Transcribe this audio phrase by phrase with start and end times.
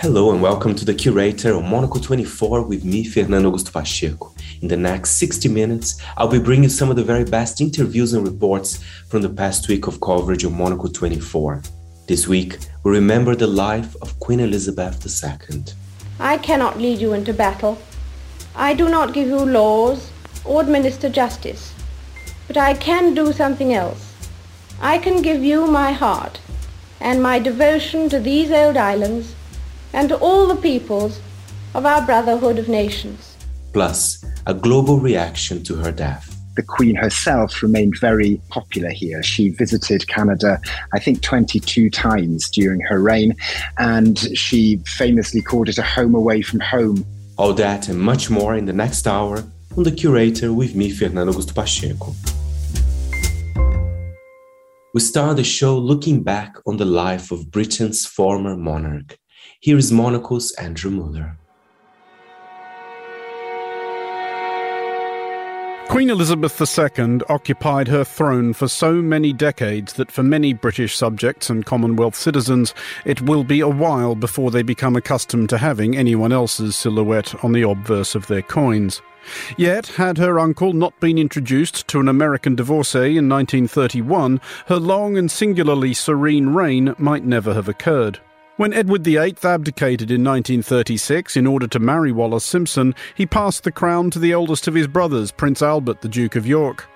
[0.00, 4.32] Hello and welcome to The Curator on Monocle 24 with me, Fernando Augusto Pacheco.
[4.62, 8.24] In the next 60 minutes, I'll be bringing some of the very best interviews and
[8.24, 11.62] reports from the past week of coverage on Monocle 24.
[12.06, 15.64] This week, we remember the life of Queen Elizabeth II.
[16.20, 17.76] I cannot lead you into battle.
[18.54, 20.12] I do not give you laws
[20.44, 21.74] or administer justice.
[22.46, 24.14] But I can do something else.
[24.80, 26.38] I can give you my heart
[27.00, 29.34] and my devotion to these old islands
[29.92, 31.20] and to all the peoples
[31.74, 33.36] of our brotherhood of nations.
[33.72, 36.34] Plus, a global reaction to her death.
[36.56, 39.22] The Queen herself remained very popular here.
[39.22, 40.60] She visited Canada,
[40.92, 43.36] I think, 22 times during her reign,
[43.78, 47.04] and she famously called it a home away from home.
[47.36, 49.44] All that and much more in the next hour
[49.76, 52.12] on The Curator with me, Fernando Augusto Pacheco.
[54.94, 59.16] We start the show looking back on the life of Britain's former monarch.
[59.60, 61.36] Here is Monocle's Andrew Mueller.
[65.88, 71.50] Queen Elizabeth II occupied her throne for so many decades that for many British subjects
[71.50, 72.72] and Commonwealth citizens,
[73.04, 77.50] it will be a while before they become accustomed to having anyone else's silhouette on
[77.50, 79.02] the obverse of their coins.
[79.56, 85.18] Yet, had her uncle not been introduced to an American divorcee in 1931, her long
[85.18, 88.20] and singularly serene reign might never have occurred.
[88.58, 93.70] When Edward VIII abdicated in 1936 in order to marry Wallis Simpson, he passed the
[93.70, 96.88] crown to the eldest of his brothers, Prince Albert, the Duke of York.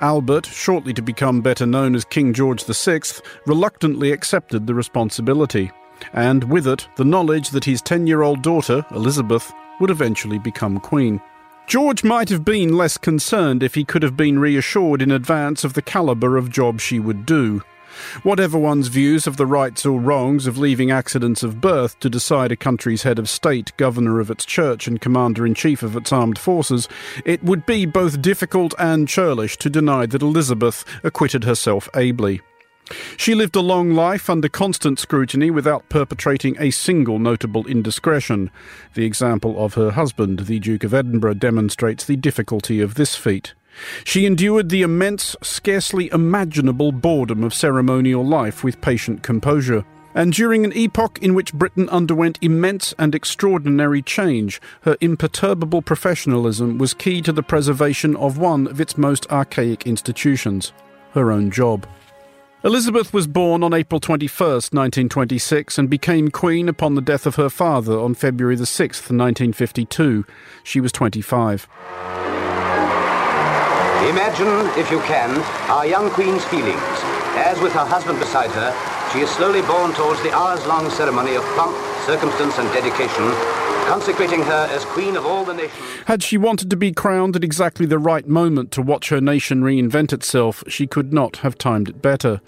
[0.00, 3.02] Albert, shortly to become better known as King George VI,
[3.46, 5.70] reluctantly accepted the responsibility,
[6.14, 10.80] and with it the knowledge that his 10 year old daughter, Elizabeth, would eventually become
[10.80, 11.20] Queen.
[11.68, 15.74] George might have been less concerned if he could have been reassured in advance of
[15.74, 17.62] the calibre of job she would do.
[18.22, 22.52] Whatever one's views of the rights or wrongs of leaving accidents of birth to decide
[22.52, 26.12] a country's head of state, governor of its church, and commander in chief of its
[26.12, 26.88] armed forces,
[27.24, 32.40] it would be both difficult and churlish to deny that Elizabeth acquitted herself ably.
[33.16, 38.50] She lived a long life under constant scrutiny without perpetrating a single notable indiscretion.
[38.92, 43.54] The example of her husband, the Duke of Edinburgh, demonstrates the difficulty of this feat.
[44.04, 49.84] She endured the immense, scarcely imaginable boredom of ceremonial life with patient composure.
[50.14, 56.78] And during an epoch in which Britain underwent immense and extraordinary change, her imperturbable professionalism
[56.78, 60.72] was key to the preservation of one of its most archaic institutions
[61.14, 61.86] her own job.
[62.62, 67.50] Elizabeth was born on April 21, 1926, and became Queen upon the death of her
[67.50, 70.24] father on February 6, 1952.
[70.62, 72.33] She was 25.
[74.02, 75.30] Imagine, if you can,
[75.70, 76.80] our young Queen's feelings,
[77.36, 78.70] as with her husband beside her,
[79.12, 83.24] she is slowly borne towards the hours-long ceremony of pomp, circumstance and dedication,
[83.86, 85.84] consecrating her as Queen of all the nations.
[86.06, 89.62] Had she wanted to be crowned at exactly the right moment to watch her nation
[89.62, 92.40] reinvent itself, she could not have timed it better.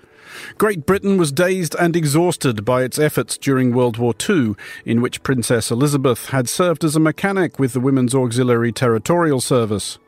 [0.58, 4.54] Great Britain was dazed and exhausted by its efforts during World War II,
[4.84, 9.98] in which Princess Elizabeth had served as a mechanic with the Women's Auxiliary Territorial Service.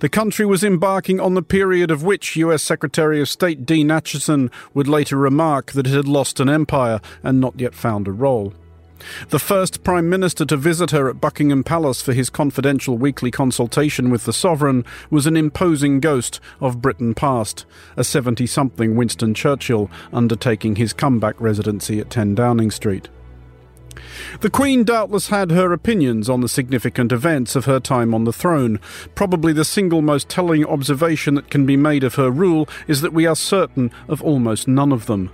[0.00, 4.50] The country was embarking on the period of which US Secretary of State Dean Acheson
[4.74, 8.54] would later remark that it had lost an empire and not yet found a role.
[9.30, 14.10] The first Prime Minister to visit her at Buckingham Palace for his confidential weekly consultation
[14.10, 17.64] with the Sovereign was an imposing ghost of Britain past,
[17.96, 23.08] a 70 something Winston Churchill undertaking his comeback residency at 10 Downing Street.
[24.40, 28.32] The Queen doubtless had her opinions on the significant events of her time on the
[28.32, 28.80] throne.
[29.14, 33.12] Probably the single most telling observation that can be made of her rule is that
[33.12, 35.30] we are certain of almost none of them.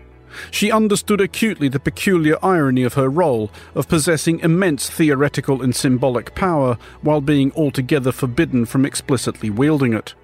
[0.50, 6.34] She understood acutely the peculiar irony of her role, of possessing immense theoretical and symbolic
[6.34, 10.15] power while being altogether forbidden from explicitly wielding it.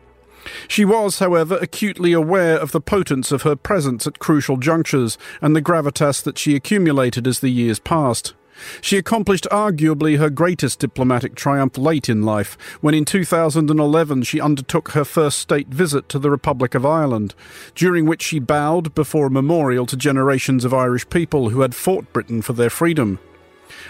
[0.69, 5.55] She was, however, acutely aware of the potence of her presence at crucial junctures and
[5.55, 8.35] the gravitas that she accumulated as the years passed.
[8.81, 14.91] She accomplished arguably her greatest diplomatic triumph late in life, when in 2011 she undertook
[14.91, 17.35] her first state visit to the Republic of Ireland,
[17.75, 22.13] during which she bowed before a memorial to generations of Irish people who had fought
[22.13, 23.19] Britain for their freedom.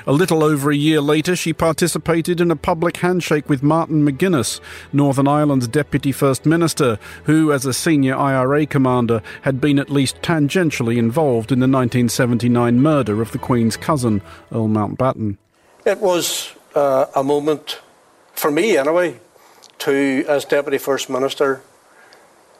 [0.05, 4.61] A little over a year later, she participated in a public handshake with Martin McGuinness,
[4.93, 10.21] Northern Ireland's Deputy First Minister, who, as a senior IRA commander, had been at least
[10.23, 15.37] tangentially involved in the 1979 murder of the Queen's cousin, Earl Mountbatten.
[15.87, 17.81] It was uh, a moment,
[18.33, 19.21] for me anyway,
[19.79, 21.63] to, as Deputy First Minister,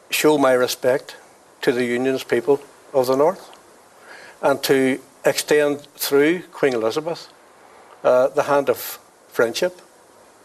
[0.09, 1.17] show my respect
[1.61, 2.61] to the Union's people
[2.93, 3.49] of the North
[4.41, 7.32] and to extend through Queen Elizabeth
[8.03, 9.81] uh, the hand of friendship,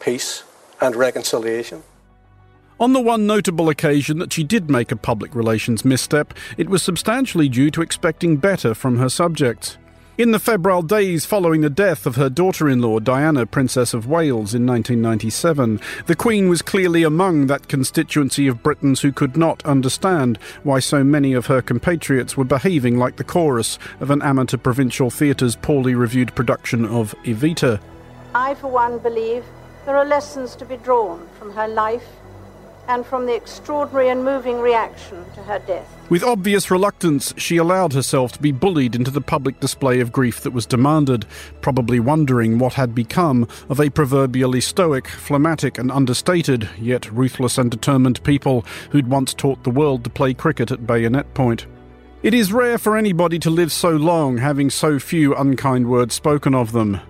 [0.00, 0.44] peace,
[0.80, 1.82] and reconciliation.
[2.80, 6.82] On the one notable occasion that she did make a public relations misstep, it was
[6.82, 9.78] substantially due to expecting better from her subjects.
[10.18, 14.08] In the febrile days following the death of her daughter in law, Diana, Princess of
[14.08, 19.64] Wales, in 1997, the Queen was clearly among that constituency of Britons who could not
[19.64, 24.56] understand why so many of her compatriots were behaving like the chorus of an amateur
[24.56, 27.78] provincial theatre's poorly reviewed production of Evita.
[28.34, 29.44] I, for one, believe
[29.86, 32.17] there are lessons to be drawn from her life
[32.88, 35.86] and from the extraordinary and moving reaction to her death.
[36.10, 40.40] With obvious reluctance, she allowed herself to be bullied into the public display of grief
[40.40, 41.26] that was demanded,
[41.60, 47.70] probably wondering what had become of a proverbially stoic, phlegmatic, and understated, yet ruthless and
[47.70, 51.66] determined people who'd once taught the world to play cricket at bayonet point.
[52.22, 56.54] It is rare for anybody to live so long having so few unkind words spoken
[56.54, 57.00] of them.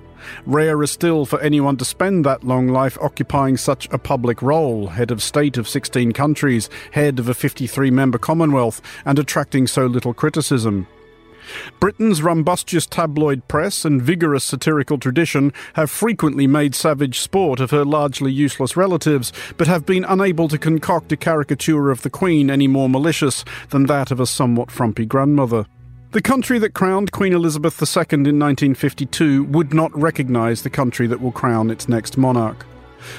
[0.47, 5.11] Rarer still for anyone to spend that long life occupying such a public role, head
[5.11, 10.15] of state of 16 countries, head of a 53 member Commonwealth, and attracting so little
[10.15, 10.87] criticism.
[11.81, 17.85] Britain's rumbustious tabloid press and vigorous satirical tradition have frequently made savage sport of her
[17.85, 22.69] largely useless relatives, but have been unable to concoct a caricature of the Queen any
[22.69, 25.67] more malicious than that of a somewhat frumpy grandmother.
[26.10, 31.20] The country that crowned Queen Elizabeth II in 1952 would not recognise the country that
[31.20, 32.62] will crown its next monarch.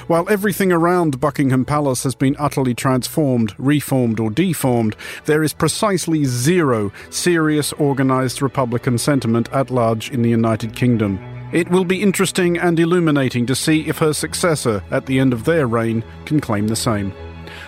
[0.08, 4.96] While everything around Buckingham Palace has been utterly transformed, reformed, or deformed,
[5.26, 11.20] there is precisely zero serious organised Republican sentiment at large in the United Kingdom.
[11.52, 15.44] It will be interesting and illuminating to see if her successor at the end of
[15.44, 17.12] their reign can claim the same.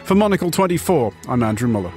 [0.03, 1.93] For Monocle 24, I'm Andrew Mueller.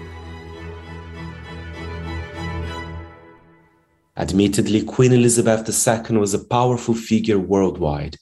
[4.18, 8.18] Admittedly, Queen Elizabeth II was a powerful figure worldwide.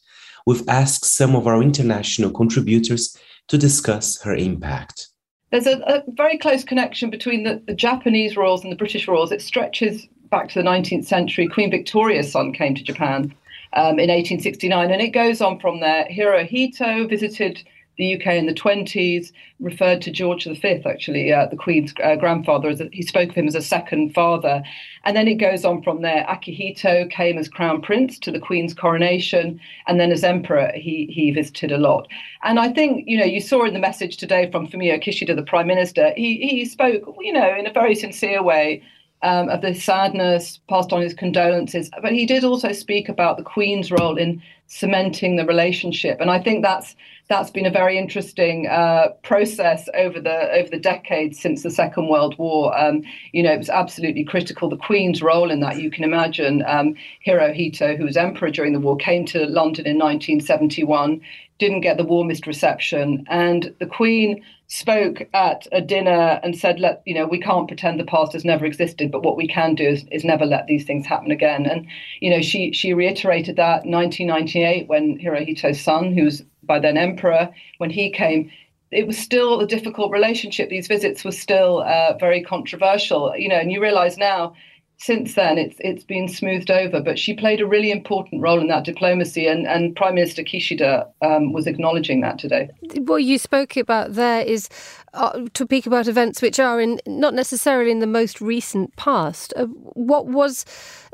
[0.45, 3.15] We've asked some of our international contributors
[3.47, 5.09] to discuss her impact.
[5.51, 9.31] There's a, a very close connection between the, the Japanese royals and the British royals.
[9.31, 11.47] It stretches back to the 19th century.
[11.47, 13.35] Queen Victoria's son came to Japan
[13.73, 16.07] um, in 1869, and it goes on from there.
[16.09, 17.63] Hirohito visited
[17.97, 22.69] the UK in the 20s, referred to George V, actually, uh, the Queen's uh, grandfather.
[22.69, 24.63] As a, he spoke of him as a second father.
[25.05, 26.25] And then it goes on from there.
[26.27, 29.59] Akihito came as Crown Prince to the Queen's coronation.
[29.87, 32.07] And then as Emperor, he, he visited a lot.
[32.43, 35.43] And I think, you know, you saw in the message today from Fumio Kishida, the
[35.43, 38.81] Prime Minister, he, he spoke, you know, in a very sincere way
[39.23, 41.89] um, of the sadness, passed on his condolences.
[42.01, 46.39] But he did also speak about the Queen's role in cementing the relationship, and I
[46.39, 46.95] think that's
[47.29, 52.09] that's been a very interesting uh, process over the over the decades since the Second
[52.09, 52.77] World War.
[52.77, 54.69] Um, you know, it was absolutely critical.
[54.69, 56.63] The Queen's role in that, you can imagine.
[56.67, 61.21] Um, Hirohito, who was emperor during the war, came to London in 1971,
[61.59, 67.03] didn't get the warmest reception, and the Queen spoke at a dinner and said, "Let
[67.05, 69.85] you know, we can't pretend the past has never existed, but what we can do
[69.85, 71.87] is, is never let these things happen again." And
[72.19, 77.49] you know, she she reiterated that 1998 when Hirohito's son, who was by then emperor,
[77.77, 78.49] when he came,
[78.91, 80.69] it was still a difficult relationship.
[80.69, 84.53] These visits were still uh, very controversial, you know, and you realise now
[84.97, 87.01] since then it's it's been smoothed over.
[87.01, 91.07] But she played a really important role in that diplomacy, and, and Prime Minister Kishida
[91.21, 92.69] um, was acknowledging that today.
[92.99, 94.69] What you spoke about there is
[95.13, 99.53] uh, to speak about events which are in not necessarily in the most recent past.
[99.57, 100.65] Uh, what was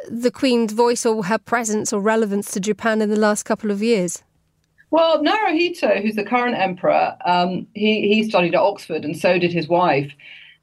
[0.10, 3.82] the Queen's voice or her presence or relevance to Japan in the last couple of
[3.82, 4.24] years?
[4.92, 9.54] Well, Naruhito, who's the current emperor, um, he he studied at Oxford, and so did
[9.54, 10.12] his wife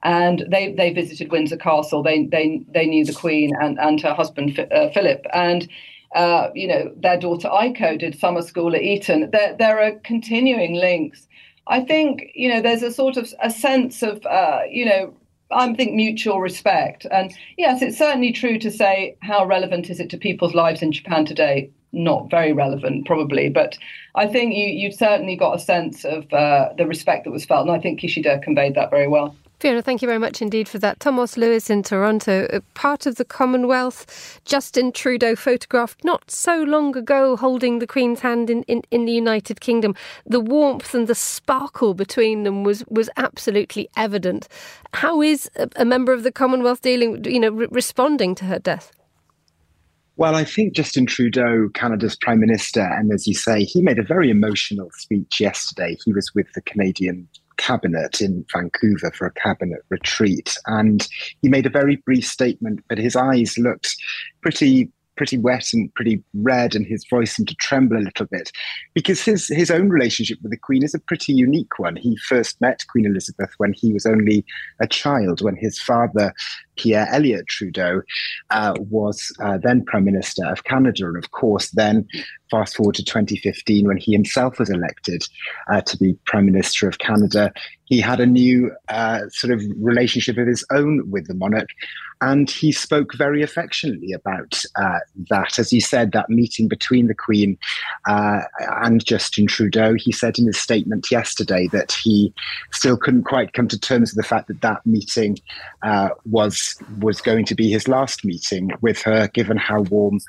[0.06, 2.02] and they they visited Windsor Castle.
[2.02, 5.68] They they they knew the Queen and and her husband uh, Philip, and
[6.14, 9.30] uh, you know their daughter Aiko did summer school at Eton.
[9.32, 11.26] There there are continuing links.
[11.66, 15.14] I think you know there's a sort of a sense of uh, you know.
[15.52, 17.06] I think mutual respect.
[17.08, 20.90] And yes, it's certainly true to say how relevant is it to people's lives in
[20.90, 21.70] Japan today?
[21.96, 23.48] Not very relevant, probably.
[23.48, 23.78] But
[24.14, 27.66] I think you you certainly got a sense of uh, the respect that was felt,
[27.66, 29.34] and I think Kishida conveyed that very well.
[29.58, 31.00] Fiona, thank you very much indeed for that.
[31.00, 34.38] Thomas Lewis in Toronto, part of the Commonwealth.
[34.44, 39.12] Justin Trudeau photographed not so long ago holding the Queen's hand in, in, in the
[39.12, 39.94] United Kingdom.
[40.26, 44.46] The warmth and the sparkle between them was, was absolutely evident.
[44.92, 48.58] How is a, a member of the Commonwealth dealing, you know, re- responding to her
[48.58, 48.92] death?
[50.18, 54.02] Well, I think Justin Trudeau, Canada's Prime Minister, and as you say, he made a
[54.02, 55.96] very emotional speech yesterday.
[56.04, 60.56] He was with the Canadian cabinet in Vancouver for a cabinet retreat.
[60.66, 61.06] And
[61.42, 63.94] he made a very brief statement, but his eyes looked
[64.40, 68.52] pretty pretty wet and pretty red, and his voice seemed to tremble a little bit
[68.94, 71.96] because his his own relationship with the Queen is a pretty unique one.
[71.96, 74.44] He first met Queen Elizabeth when he was only
[74.80, 76.34] a child, when his father
[76.76, 78.02] Pierre Elliott Trudeau
[78.50, 81.06] uh, was uh, then Prime Minister of Canada.
[81.06, 82.06] And of course, then
[82.50, 85.24] fast forward to 2015 when he himself was elected
[85.70, 87.52] uh, to be Prime Minister of Canada,
[87.86, 91.68] he had a new uh, sort of relationship of his own with the monarch.
[92.22, 95.58] And he spoke very affectionately about uh, that.
[95.58, 97.58] As he said, that meeting between the Queen
[98.08, 98.40] uh,
[98.82, 102.32] and Justin Trudeau, he said in his statement yesterday that he
[102.72, 105.38] still couldn't quite come to terms with the fact that that meeting
[105.82, 106.08] uh,
[107.00, 110.20] was going to be his last meeting with her, given how warm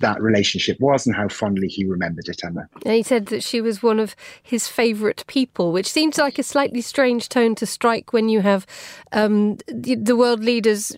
[0.00, 2.66] that relationship was and how fondly he remembered it, Emma.
[2.84, 6.42] And he said that she was one of his favourite people, which seems like a
[6.42, 8.66] slightly strange tone to strike when you have
[9.12, 10.96] um, the, the world leaders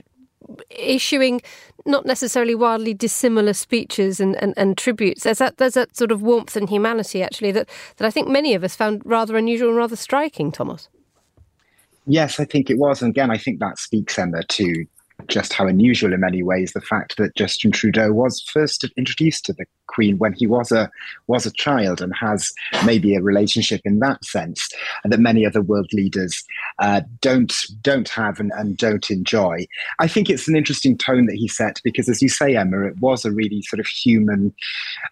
[0.71, 1.41] issuing
[1.85, 5.25] not necessarily wildly dissimilar speeches and, and, and, tributes.
[5.25, 8.55] There's that there's that sort of warmth and humanity actually that, that I think many
[8.55, 10.89] of us found rather unusual and rather striking, Thomas.
[12.07, 13.03] Yes, I think it was.
[13.03, 14.85] And again, I think that speaks, Emma, to
[15.29, 19.53] just how unusual in many ways the fact that Justin Trudeau was first introduced to
[19.53, 20.91] the Queen when he was a
[21.27, 22.53] was a child and has
[22.85, 24.69] maybe a relationship in that sense
[25.05, 26.45] that many other world leaders
[26.79, 29.67] uh, don't don't have and, and don't enjoy.
[29.99, 32.99] I think it's an interesting tone that he set because, as you say, Emma, it
[33.01, 34.55] was a really sort of human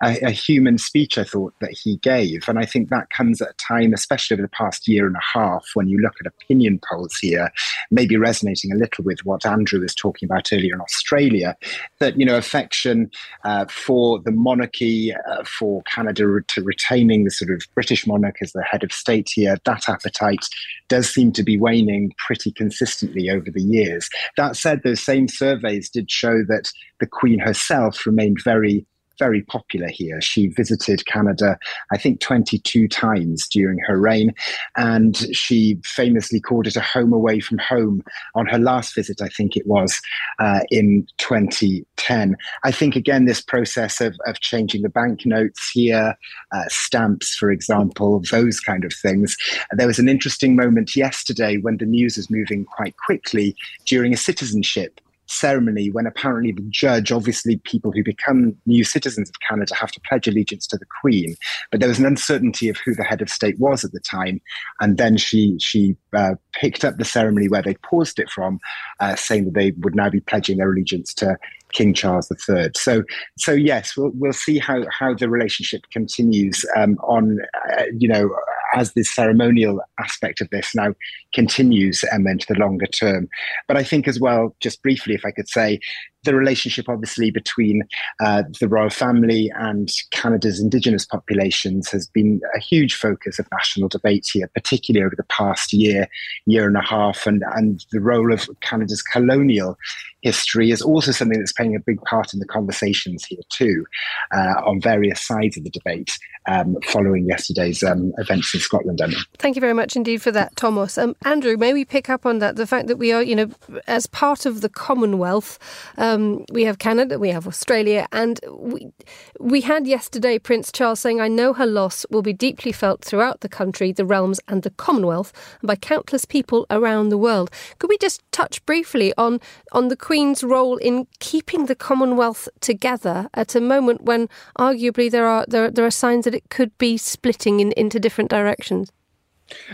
[0.02, 1.18] a, a human speech.
[1.18, 4.42] I thought that he gave, and I think that comes at a time, especially over
[4.42, 7.50] the past year and a half, when you look at opinion polls here,
[7.90, 11.56] maybe resonating a little with what Andrew was talking about earlier in Australia,
[11.98, 13.10] that you know affection
[13.44, 18.36] uh, for the monarchy monarchy, uh, for Canada to retaining the sort of British monarch
[18.42, 20.46] as the head of state here, that appetite
[20.88, 24.08] does seem to be waning pretty consistently over the years.
[24.36, 28.86] That said, those same surveys did show that the Queen herself remained very
[29.20, 30.20] very popular here.
[30.20, 31.58] She visited Canada,
[31.92, 34.34] I think, 22 times during her reign,
[34.76, 38.02] and she famously called it a home away from home
[38.34, 40.00] on her last visit, I think it was,
[40.38, 42.36] uh, in 2010.
[42.64, 46.16] I think, again, this process of, of changing the banknotes here,
[46.52, 49.36] uh, stamps, for example, those kind of things.
[49.72, 54.16] There was an interesting moment yesterday when the news was moving quite quickly during a
[54.16, 59.92] citizenship ceremony when apparently the judge, obviously people who become new citizens of Canada have
[59.92, 61.36] to pledge allegiance to the Queen,
[61.70, 64.40] but there was an uncertainty of who the head of state was at the time,
[64.80, 68.58] and then she she uh, picked up the ceremony where they paused it from,
[69.00, 71.36] uh, saying that they would now be pledging their allegiance to
[71.72, 72.70] King Charles III.
[72.76, 73.04] So,
[73.38, 77.38] so yes, we'll we'll see how how the relationship continues um, on,
[77.78, 78.30] uh, you know,
[78.74, 80.74] as the ceremonial aspect of this.
[80.74, 80.94] Now
[81.32, 83.28] continues um, into the longer term.
[83.68, 85.80] But I think as well, just briefly, if I could say,
[86.24, 87.82] the relationship obviously between
[88.22, 93.88] uh, the royal family and Canada's Indigenous populations has been a huge focus of national
[93.88, 96.08] debate here, particularly over the past year,
[96.46, 99.78] year and a half, and, and the role of Canada's colonial
[100.22, 103.86] history is also something that's playing a big part in the conversations here too,
[104.34, 109.00] uh, on various sides of the debate um, following yesterday's um, events in Scotland.
[109.00, 109.16] Emma.
[109.38, 110.98] Thank you very much indeed for that, Thomas.
[110.98, 112.56] Um, Andrew, may we pick up on that?
[112.56, 113.50] The fact that we are, you know,
[113.86, 115.58] as part of the Commonwealth,
[115.98, 118.90] um, we have Canada, we have Australia, and we
[119.38, 123.42] we had yesterday Prince Charles saying, "I know her loss will be deeply felt throughout
[123.42, 127.90] the country, the realms, and the Commonwealth, and by countless people around the world." Could
[127.90, 129.40] we just touch briefly on
[129.72, 135.26] on the Queen's role in keeping the Commonwealth together at a moment when arguably there
[135.26, 138.90] are there there are signs that it could be splitting in, into different directions?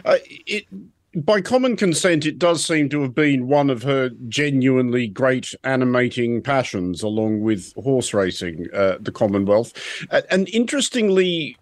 [0.04, 0.66] Uh, it,
[1.16, 6.42] by common consent, it does seem to have been one of her genuinely great animating
[6.42, 9.72] passions, along with horse racing, uh, the Commonwealth.
[10.30, 11.56] And interestingly,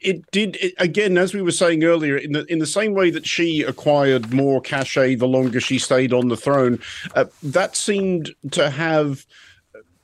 [0.00, 3.10] it did it, again, as we were saying earlier, in the in the same way
[3.10, 6.78] that she acquired more cachet the longer she stayed on the throne.
[7.14, 9.24] Uh, that seemed to have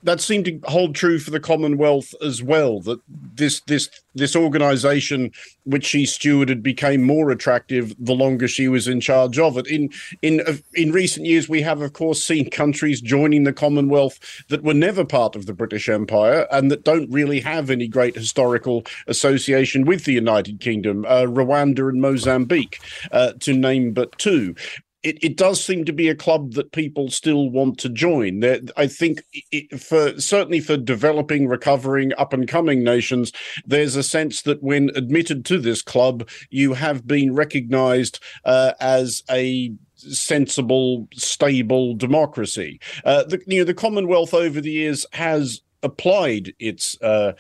[0.02, 2.80] that seemed to hold true for the Commonwealth as well.
[2.80, 5.30] That this this this organisation
[5.64, 9.66] which she stewarded became more attractive the longer she was in charge of it.
[9.66, 9.90] In
[10.23, 14.18] in uh, in recent years, we have of course seen countries joining the Commonwealth
[14.49, 18.16] that were never part of the British Empire and that don't really have any great
[18.16, 21.04] historical association with the United Kingdom.
[21.06, 22.80] Uh, Rwanda and Mozambique,
[23.12, 24.54] uh, to name but two
[25.02, 28.44] it, it does seem to be a club that people still want to join.
[28.76, 33.32] I think it, for certainly for developing, recovering, up and coming nations,
[33.66, 39.23] there's a sense that when admitted to this club, you have been recognised uh, as
[39.30, 42.80] a sensible, stable democracy.
[43.04, 47.32] Uh, the, you know, the Commonwealth over the years has applied its uh,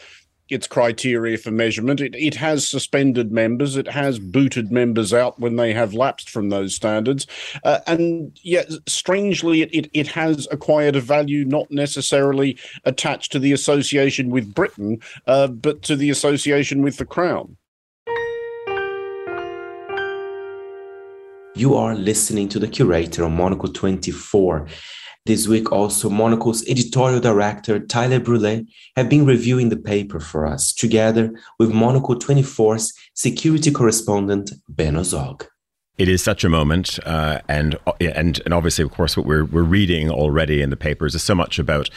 [0.52, 2.00] its criteria for measurement.
[2.00, 3.76] It, it has suspended members.
[3.76, 7.26] It has booted members out when they have lapsed from those standards.
[7.64, 13.38] Uh, and yet, strangely, it, it, it, has acquired a value not necessarily attached to
[13.38, 17.56] the association with Britain, uh, but to the association with the Crown.
[21.54, 24.66] You are listening to the curator on Monocle 24.
[25.24, 28.64] This week, also, Monocle's editorial director, Tyler Brule,
[28.96, 35.46] have been reviewing the paper for us, together with Monocle 24's security correspondent, Benno Zogg
[36.02, 39.62] it is such a moment, uh, and and and obviously, of course, what we're we're
[39.62, 41.88] reading already in the papers is so much about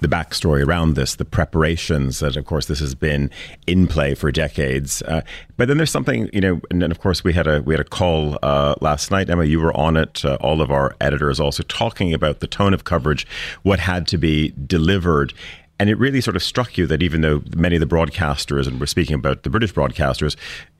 [0.00, 3.30] the backstory around this, the preparations that, of course, this has been
[3.66, 5.00] in play for decades.
[5.00, 5.22] Uh,
[5.56, 7.80] but then there's something, you know, and then of course we had a we had
[7.80, 9.30] a call uh, last night.
[9.30, 10.22] Emma, you were on it.
[10.26, 13.26] Uh, all of our editors also talking about the tone of coverage,
[13.62, 15.32] what had to be delivered.
[15.80, 18.78] And it really sort of struck you that even though many of the broadcasters, and
[18.78, 20.36] we're speaking about the British broadcasters,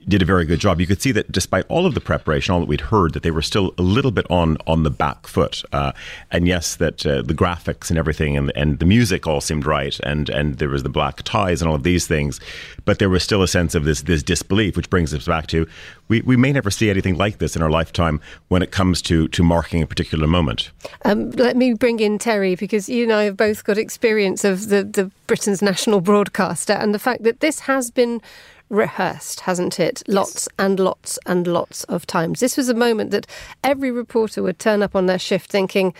[0.07, 0.79] did a very good job.
[0.79, 3.31] You could see that despite all of the preparation, all that we'd heard, that they
[3.31, 5.63] were still a little bit on on the back foot.
[5.71, 5.91] Uh,
[6.31, 9.99] and yes, that uh, the graphics and everything and, and the music all seemed right,
[10.01, 12.39] and and there was the black ties and all of these things,
[12.85, 15.67] but there was still a sense of this this disbelief, which brings us back to
[16.07, 19.27] we, we may never see anything like this in our lifetime when it comes to
[19.29, 20.71] to marking a particular moment.
[21.03, 24.69] Um, let me bring in Terry because you and I have both got experience of
[24.69, 28.21] the the Britain's national broadcaster and the fact that this has been
[28.69, 30.03] rehearsed, hasn't it?
[30.07, 32.39] Lots and lots and lots of times.
[32.39, 33.27] This was a moment that
[33.63, 35.93] every reporter would turn up on their shift thinking,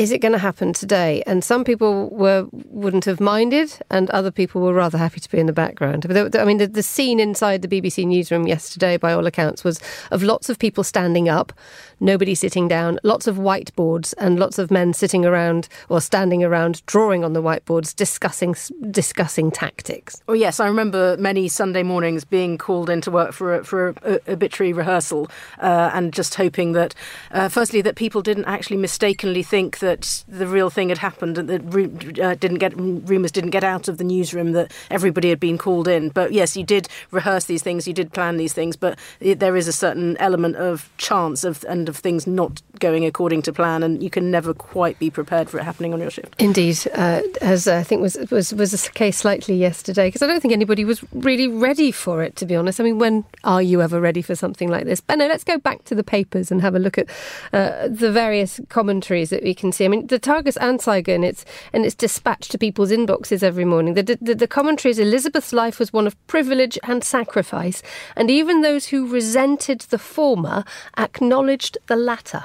[0.00, 1.22] is it going to happen today?
[1.26, 5.38] And some people were wouldn't have minded, and other people were rather happy to be
[5.38, 6.06] in the background.
[6.08, 9.78] But I mean, the, the scene inside the BBC newsroom yesterday, by all accounts, was
[10.10, 11.52] of lots of people standing up,
[12.00, 16.84] nobody sitting down, lots of whiteboards, and lots of men sitting around or standing around,
[16.86, 18.54] drawing on the whiteboards, discussing
[18.90, 20.22] discussing tactics.
[20.28, 23.94] Oh yes, I remember many Sunday mornings being called into work for a, for a,
[24.14, 26.94] a obituary rehearsal, uh, and just hoping that,
[27.32, 31.36] uh, firstly, that people didn't actually mistakenly think that that the real thing had happened
[31.36, 35.40] and that uh, didn't get rumours didn't get out of the newsroom that everybody had
[35.40, 36.10] been called in.
[36.10, 39.56] But yes, you did rehearse these things, you did plan these things, but it, there
[39.56, 43.82] is a certain element of chance of and of things not going according to plan,
[43.82, 46.34] and you can never quite be prepared for it happening on your shift.
[46.38, 50.40] Indeed, uh, as I think was was was the case slightly yesterday, because I don't
[50.40, 52.36] think anybody was really ready for it.
[52.36, 55.00] To be honest, I mean, when are you ever ready for something like this?
[55.00, 57.08] But no, let's go back to the papers and have a look at
[57.52, 59.84] uh, the various commentaries that we can see.
[59.84, 63.94] I mean, the Tagesanzeiger in its and its dispatch to people's inboxes every morning.
[63.94, 67.82] The, the, the commentary is Elizabeth's life was one of privilege and sacrifice,
[68.16, 70.64] and even those who resented the former
[70.96, 72.44] acknowledged the latter.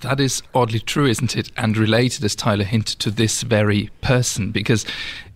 [0.00, 1.50] That is oddly true, isn't it?
[1.56, 4.50] And related, as Tyler hinted, to this very person.
[4.50, 4.86] Because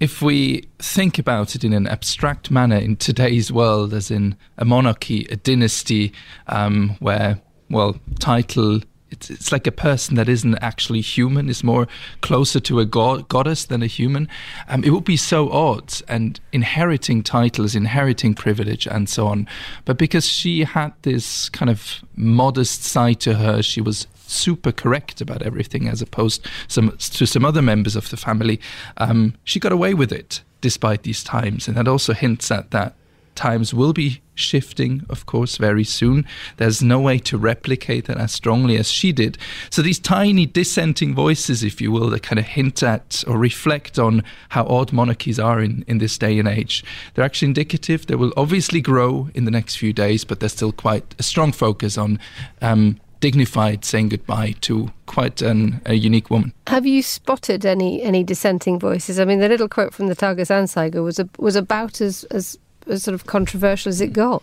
[0.00, 4.64] if we think about it in an abstract manner in today's world, as in a
[4.64, 6.12] monarchy, a dynasty,
[6.46, 8.80] um, where, well, title
[9.14, 11.86] it's, it's like a person that isn't actually human, is more
[12.20, 14.28] closer to a god, goddess than a human.
[14.68, 19.46] Um, it would be so odd and inheriting titles, inheriting privilege, and so on.
[19.84, 25.20] But because she had this kind of modest side to her, she was super correct
[25.20, 28.60] about everything as opposed some, to some other members of the family.
[28.96, 31.68] Um, she got away with it despite these times.
[31.68, 32.94] And that also hints at that
[33.34, 36.24] times will be shifting, of course, very soon.
[36.56, 39.38] There's no way to replicate that as strongly as she did.
[39.70, 43.98] So these tiny dissenting voices, if you will, that kind of hint at or reflect
[43.98, 48.06] on how odd monarchies are in, in this day and age, they're actually indicative.
[48.06, 51.52] They will obviously grow in the next few days, but there's still quite a strong
[51.52, 52.18] focus on
[52.60, 56.52] um, dignified saying goodbye to quite an, a unique woman.
[56.66, 59.18] Have you spotted any any dissenting voices?
[59.18, 63.04] I mean, the little quote from the Tagesanzeiger was a, was about as, as as
[63.04, 64.42] sort of controversial as it got?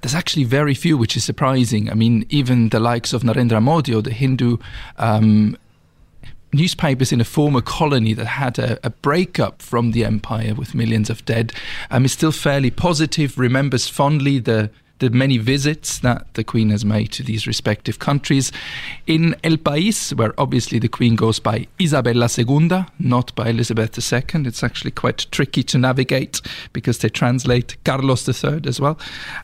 [0.00, 1.88] There's actually very few, which is surprising.
[1.88, 4.56] I mean, even the likes of Narendra Modi or the Hindu
[4.98, 5.56] um,
[6.52, 11.10] newspapers in a former colony that had a, a, breakup from the empire with millions
[11.10, 11.52] of dead
[11.92, 14.68] um, is still fairly positive, remembers fondly the
[15.04, 18.50] the many visits that the Queen has made to these respective countries.
[19.06, 24.46] In El País, where obviously the Queen goes by Isabella II, not by Elizabeth II,
[24.46, 26.40] it's actually quite tricky to navigate
[26.72, 28.98] because they translate Carlos III as well.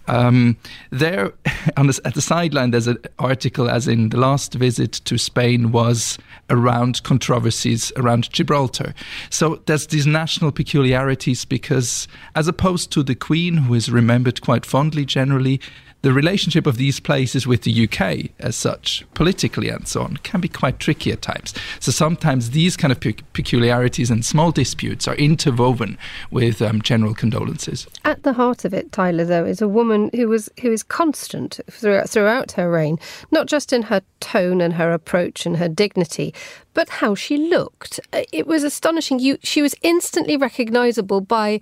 [0.08, 0.56] Um,
[0.90, 1.32] there,
[1.76, 6.16] the, at the sideline, there's an article as in the last visit to Spain was
[6.50, 8.94] around controversies around Gibraltar.
[9.30, 14.66] So there's these national peculiarities because, as opposed to the Queen, who is remembered quite
[14.66, 15.60] fondly generally,
[16.02, 20.40] the relationship of these places with the UK as such, politically and so on, can
[20.40, 21.54] be quite tricky at times.
[21.78, 25.98] So sometimes these kind of pe- peculiarities and small disputes are interwoven
[26.30, 27.86] with um, general condolences.
[28.04, 31.60] At the heart of it, Tyler, though, is a woman who was who is constant
[31.70, 32.98] throughout, throughout her reign,
[33.30, 36.34] not just in her tone and her approach and her dignity,
[36.74, 38.00] but how she looked.
[38.32, 39.18] It was astonishing.
[39.18, 41.60] You, she was instantly recognisable by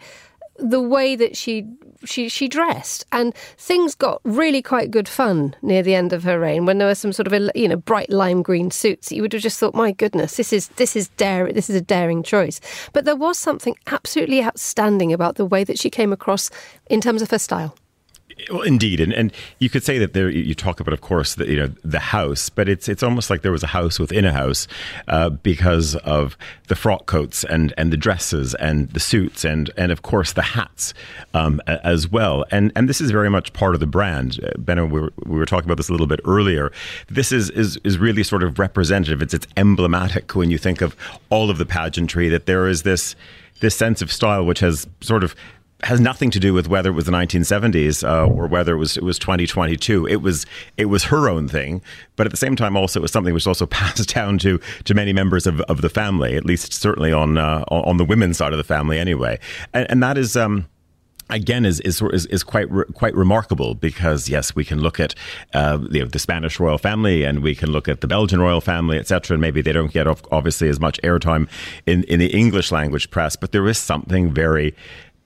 [0.59, 1.67] the way that she
[2.05, 6.39] she she dressed and things got really quite good fun near the end of her
[6.39, 9.33] reign when there were some sort of you know bright lime green suits you would
[9.33, 12.61] have just thought my goodness this is this is dare this is a daring choice.
[12.93, 16.51] But there was something absolutely outstanding about the way that she came across
[16.89, 17.75] in terms of her style
[18.51, 20.31] well, indeed, and and you could say that there.
[20.31, 23.43] You talk about, of course, the, you know the house, but it's it's almost like
[23.43, 24.67] there was a house within a house
[25.09, 26.37] uh, because of
[26.69, 30.43] the frock coats and and the dresses and the suits and and of course the
[30.43, 30.95] hats
[31.35, 32.45] um, as well.
[32.51, 34.41] And and this is very much part of the brand.
[34.59, 36.73] Ben, Benno, we were, we were talking about this a little bit earlier.
[37.09, 39.23] This is is is really sort of representative.
[39.23, 40.97] It's it's emblematic when you think of
[41.31, 43.17] all of the pageantry that there is this
[43.61, 45.35] this sense of style which has sort of
[45.85, 48.97] has nothing to do with whether it was the 1970s uh, or whether it was
[48.97, 50.07] it was 2022.
[50.07, 50.45] It was
[50.77, 51.83] it was her own thing,
[52.17, 54.59] but at the same time, also it was something which was also passed down to
[54.85, 58.37] to many members of, of the family, at least certainly on uh, on the women's
[58.37, 59.39] side of the family, anyway.
[59.73, 60.37] And, and that is.
[60.37, 60.67] Um,
[61.31, 65.15] again is is is quite re, quite remarkable because yes we can look at
[65.55, 68.61] uh, you know, the Spanish royal family and we can look at the Belgian royal
[68.61, 71.49] family etc and maybe they don't get obviously as much airtime
[71.87, 74.75] in in the English language press but there is something very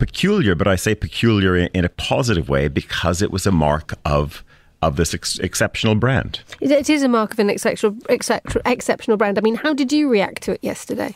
[0.03, 4.43] peculiar, but I say peculiar in, a positive way because it was a mark of
[4.83, 6.41] of this ex- exceptional brand.
[6.61, 9.39] It is a mark of an exceptional, exceptional brand.
[9.39, 11.15] I mean, how did you react to it yesterday?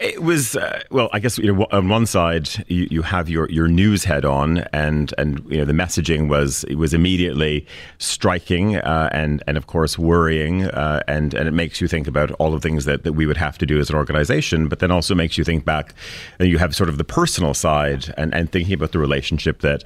[0.00, 3.50] It was uh, well, I guess you know, on one side you, you have your,
[3.50, 7.66] your news head on, and and you know the messaging was it was immediately
[7.98, 12.30] striking, uh, and and of course worrying, uh, and and it makes you think about
[12.32, 14.90] all the things that, that we would have to do as an organization, but then
[14.90, 15.94] also makes you think back,
[16.38, 19.84] and you have sort of the personal side, and and thinking about the relationship that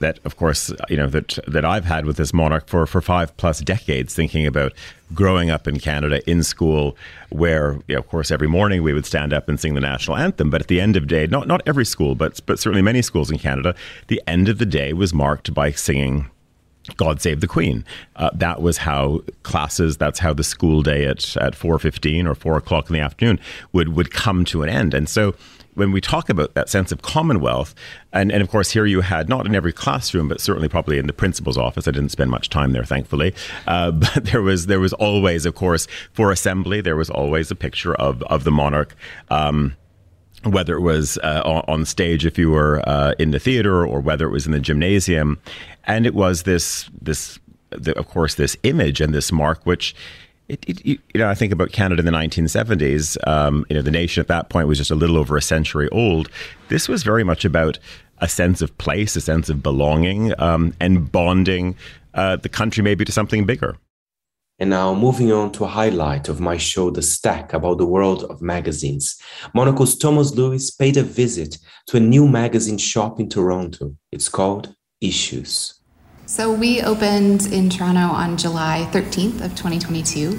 [0.00, 3.36] that, of course, you know that that I've had with this monarch for for five
[3.36, 4.72] plus decades, thinking about
[5.14, 6.96] growing up in Canada in school,
[7.30, 10.16] where you know, of course every morning we would stand up and sing the national
[10.16, 10.50] anthem.
[10.50, 13.30] But at the end of day, not not every school, but but certainly many schools
[13.30, 13.74] in Canada,
[14.08, 16.30] the end of the day was marked by singing.
[16.96, 17.84] God Save the Queen.
[18.16, 19.98] Uh, that was how classes.
[19.98, 23.38] That's how the school day at at four fifteen or four o'clock in the afternoon
[23.72, 24.94] would would come to an end.
[24.94, 25.34] And so
[25.74, 27.74] when we talk about that sense of commonwealth,
[28.12, 31.06] and, and of course, here you had not in every classroom, but certainly probably in
[31.06, 31.86] the principal's office.
[31.86, 33.34] I didn't spend much time there, thankfully.
[33.66, 37.54] Uh, but there was there was always, of course, for assembly, there was always a
[37.54, 38.94] picture of of the monarch.
[39.30, 39.76] Um,
[40.44, 44.26] whether it was uh, on stage if you were uh, in the theater or whether
[44.26, 45.38] it was in the gymnasium,
[45.84, 47.38] and it was this this
[47.70, 49.94] the, of course this image and this mark which
[50.50, 53.16] it, it, you know, I think about Canada in the 1970s.
[53.26, 55.88] Um, you know, the nation at that point was just a little over a century
[55.90, 56.28] old.
[56.68, 57.78] This was very much about
[58.18, 61.76] a sense of place, a sense of belonging, um, and bonding
[62.14, 63.76] uh, the country maybe to something bigger.
[64.58, 68.24] And now, moving on to a highlight of my show, The Stack, about the world
[68.24, 69.18] of magazines.
[69.54, 73.96] Monocle's Thomas Lewis paid a visit to a new magazine shop in Toronto.
[74.12, 75.79] It's called Issues.
[76.30, 80.38] So we opened in Toronto on July 13th of 2022.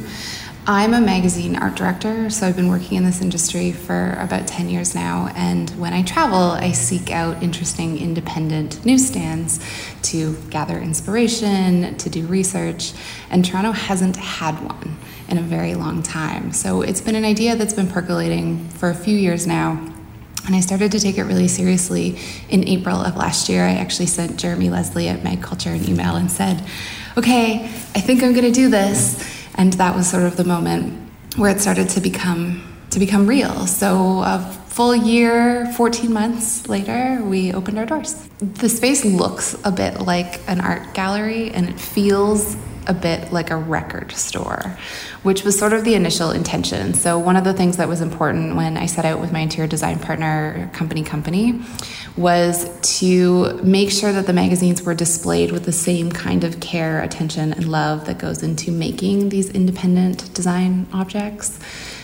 [0.65, 4.69] I'm a magazine art director, so I've been working in this industry for about 10
[4.69, 5.33] years now.
[5.35, 9.59] And when I travel, I seek out interesting independent newsstands
[10.03, 12.93] to gather inspiration, to do research.
[13.29, 16.53] And Toronto hasn't had one in a very long time.
[16.53, 19.90] So it's been an idea that's been percolating for a few years now.
[20.45, 22.17] And I started to take it really seriously
[22.49, 23.63] in April of last year.
[23.63, 26.63] I actually sent Jeremy Leslie at Mag Culture an email and said,
[27.17, 29.23] okay, I think I'm going to do this.
[29.55, 33.67] And that was sort of the moment where it started to become to become real.
[33.67, 38.13] So a full year, 14 months later, we opened our doors.
[38.39, 43.51] The space looks a bit like an art gallery and it feels a bit like
[43.51, 44.77] a record store,
[45.23, 46.93] which was sort of the initial intention.
[46.93, 49.67] So, one of the things that was important when I set out with my interior
[49.67, 51.61] design partner, Company Company,
[52.17, 57.01] was to make sure that the magazines were displayed with the same kind of care,
[57.01, 61.59] attention, and love that goes into making these independent design objects.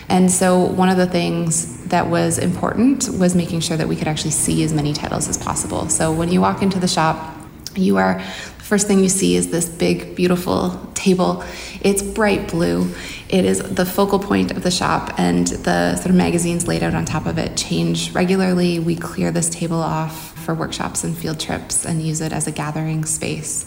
[0.08, 4.08] And so, one of the things that was important was making sure that we could
[4.08, 5.88] actually see as many titles as possible.
[5.88, 7.34] So, when you walk into the shop,
[7.74, 8.22] you are
[8.68, 11.42] First thing you see is this big, beautiful table.
[11.80, 12.92] It's bright blue.
[13.30, 16.92] It is the focal point of the shop, and the sort of magazines laid out
[16.92, 18.78] on top of it change regularly.
[18.78, 22.52] We clear this table off for workshops and field trips and use it as a
[22.52, 23.64] gathering space.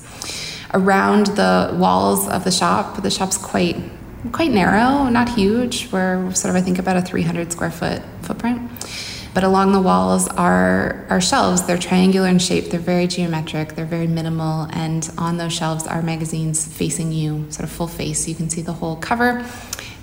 [0.71, 3.77] Around the walls of the shop, the shop's quite
[4.33, 5.91] quite narrow, not huge.
[5.91, 8.69] We're sort of I think about a 300 square foot footprint.
[9.33, 11.65] But along the walls are, are shelves.
[11.65, 16.01] They're triangular in shape, they're very geometric, they're very minimal, and on those shelves are
[16.01, 18.25] magazines facing you, sort of full face.
[18.25, 19.45] So You can see the whole cover,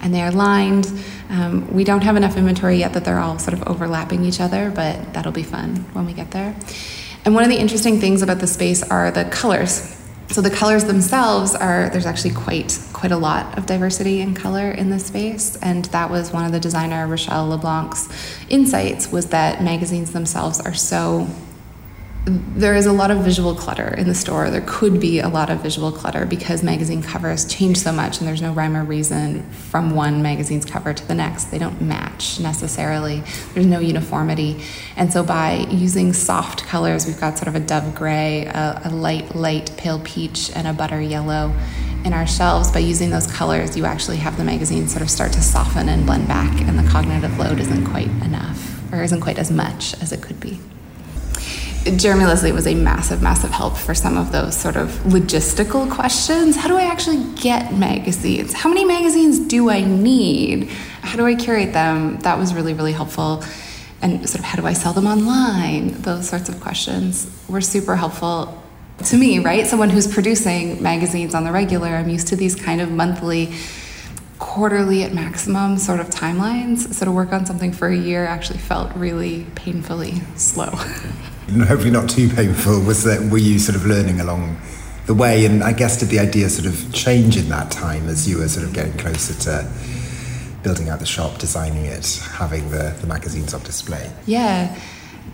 [0.00, 0.90] and they are lined.
[1.28, 4.70] Um, we don't have enough inventory yet that they're all sort of overlapping each other,
[4.70, 6.56] but that'll be fun when we get there.
[7.26, 9.97] And one of the interesting things about the space are the colors.
[10.30, 14.70] So the colors themselves are there's actually quite quite a lot of diversity in color
[14.70, 18.08] in this space, and that was one of the designer Rochelle LeBlanc's
[18.50, 21.26] insights was that magazines themselves are so
[22.28, 24.50] there is a lot of visual clutter in the store.
[24.50, 28.28] There could be a lot of visual clutter because magazine covers change so much and
[28.28, 31.46] there's no rhyme or reason from one magazine's cover to the next.
[31.46, 33.22] They don't match necessarily.
[33.54, 34.62] There's no uniformity.
[34.96, 38.90] And so by using soft colors, we've got sort of a dove gray, a, a
[38.90, 41.54] light, light pale peach, and a butter yellow
[42.04, 42.70] in our shelves.
[42.70, 46.06] By using those colors, you actually have the magazine sort of start to soften and
[46.06, 50.12] blend back, and the cognitive load isn't quite enough or isn't quite as much as
[50.12, 50.58] it could be.
[51.96, 56.56] Jeremy Leslie was a massive, massive help for some of those sort of logistical questions.
[56.56, 58.52] How do I actually get magazines?
[58.52, 60.68] How many magazines do I need?
[61.02, 62.18] How do I curate them?
[62.20, 63.42] That was really, really helpful.
[64.02, 66.02] And sort of how do I sell them online?
[66.02, 68.62] Those sorts of questions were super helpful
[69.06, 69.66] to me, right?
[69.66, 73.52] Someone who's producing magazines on the regular, I'm used to these kind of monthly,
[74.38, 76.92] quarterly at maximum sort of timelines.
[76.92, 80.72] So to work on something for a year actually felt really painfully slow.
[81.50, 84.60] hopefully not too painful, was that were you sort of learning along
[85.06, 85.44] the way?
[85.46, 88.48] And I guess did the idea sort of change in that time as you were
[88.48, 89.70] sort of getting closer to
[90.62, 94.10] building out the shop, designing it, having the, the magazines on display?
[94.26, 94.78] Yeah.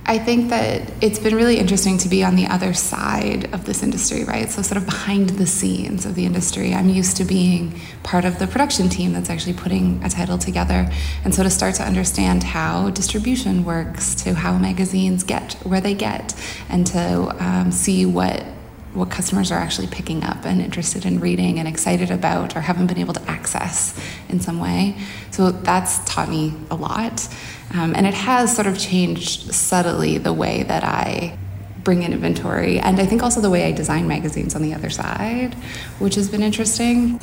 [0.07, 3.83] I think that it's been really interesting to be on the other side of this
[3.83, 4.51] industry, right?
[4.51, 6.75] So, sort of behind the scenes of the industry.
[6.75, 10.91] I'm used to being part of the production team that's actually putting a title together.
[11.25, 15.95] And so, to start to understand how distribution works, to how magazines get where they
[15.95, 16.35] get,
[16.69, 18.45] and to um, see what
[18.93, 22.87] what customers are actually picking up and interested in reading and excited about or haven't
[22.87, 23.95] been able to access
[24.29, 24.97] in some way.
[25.31, 27.29] So that's taught me a lot.
[27.75, 31.37] Um, and it has sort of changed subtly the way that I
[31.83, 34.89] bring in inventory and I think also the way I design magazines on the other
[34.89, 35.53] side,
[35.99, 37.21] which has been interesting.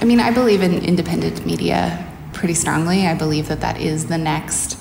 [0.00, 3.06] I mean, I believe in independent media pretty strongly.
[3.06, 4.78] I believe that that is the next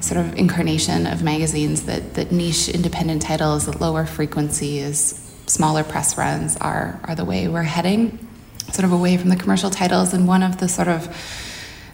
[0.00, 6.16] sort of incarnation of magazines that, that niche independent titles at lower frequencies smaller press
[6.16, 8.26] runs are, are the way we're heading,
[8.72, 10.12] sort of away from the commercial titles.
[10.12, 11.14] And one of the sort of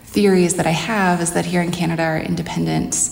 [0.04, 3.10] theories that I have is that here in Canada, our independent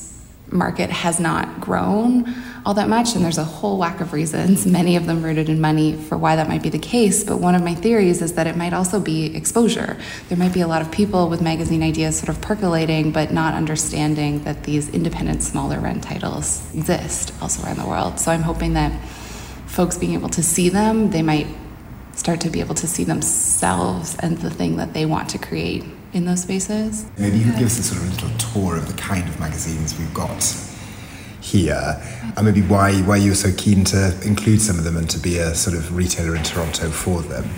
[0.50, 4.96] market has not grown all that much, and there's a whole whack of reasons, many
[4.96, 7.22] of them rooted in money, for why that might be the case.
[7.22, 9.96] But one of my theories is that it might also be exposure.
[10.28, 13.54] There might be a lot of people with magazine ideas sort of percolating, but not
[13.54, 18.18] understanding that these independent, smaller run titles exist elsewhere in the world.
[18.18, 18.90] So I'm hoping that
[19.66, 21.46] folks being able to see them, they might
[22.16, 25.84] start to be able to see themselves and the thing that they want to create
[26.12, 27.06] in those spaces.
[27.18, 29.96] Maybe you could give us a sort of little tour of the kind of magazines
[29.98, 30.42] we've got
[31.40, 32.02] here,
[32.36, 35.18] and maybe why why you were so keen to include some of them and to
[35.18, 37.48] be a sort of retailer in Toronto for them.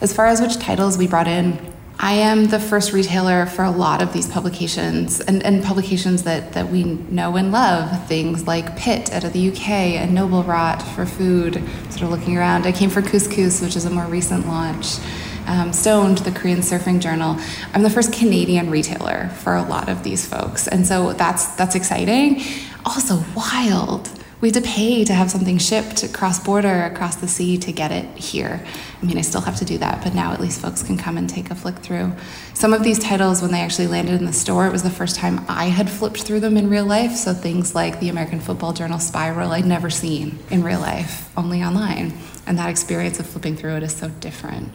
[0.00, 1.58] As far as which titles we brought in,
[2.00, 6.52] I am the first retailer for a lot of these publications and, and publications that,
[6.52, 8.06] that we know and love.
[8.06, 11.54] Things like Pit out of the UK and Noble Rot for food,
[11.90, 12.66] sort of looking around.
[12.66, 14.98] I came for Couscous, which is a more recent launch.
[15.46, 17.36] Um, Stoned, the Korean surfing journal.
[17.74, 20.68] I'm the first Canadian retailer for a lot of these folks.
[20.68, 22.42] And so that's that's exciting.
[22.84, 24.08] Also wild
[24.40, 27.90] we had to pay to have something shipped across border across the sea to get
[27.90, 28.64] it here.
[29.02, 31.18] I mean, I still have to do that, but now at least folks can come
[31.18, 32.12] and take a flick through.
[32.54, 35.16] Some of these titles, when they actually landed in the store, it was the first
[35.16, 37.16] time I had flipped through them in real life.
[37.16, 41.62] So things like the American Football Journal Spiral, I'd never seen in real life, only
[41.62, 42.12] online.
[42.46, 44.72] And that experience of flipping through it is so different.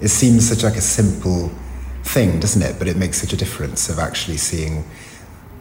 [0.00, 1.52] It seems such like a simple
[2.04, 2.78] thing, doesn't it?
[2.78, 4.84] But it makes such a difference of actually seeing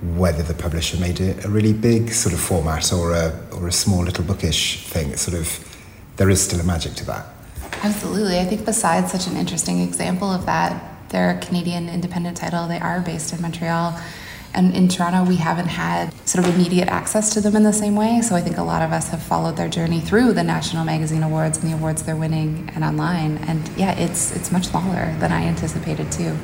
[0.01, 3.71] whether the publisher made it a really big sort of format or a or a
[3.71, 5.11] small little bookish thing.
[5.11, 5.77] It's sort of
[6.17, 7.25] there is still a magic to that.
[7.83, 8.39] Absolutely.
[8.39, 12.67] I think Beside's such an interesting example of that, they're a Canadian independent title.
[12.67, 13.99] They are based in Montreal.
[14.53, 17.95] And in Toronto, we haven't had sort of immediate access to them in the same
[17.95, 18.21] way.
[18.21, 21.23] So I think a lot of us have followed their journey through the National Magazine
[21.23, 23.37] Awards and the awards they're winning and online.
[23.37, 26.37] And yeah, it's it's much smaller than I anticipated too.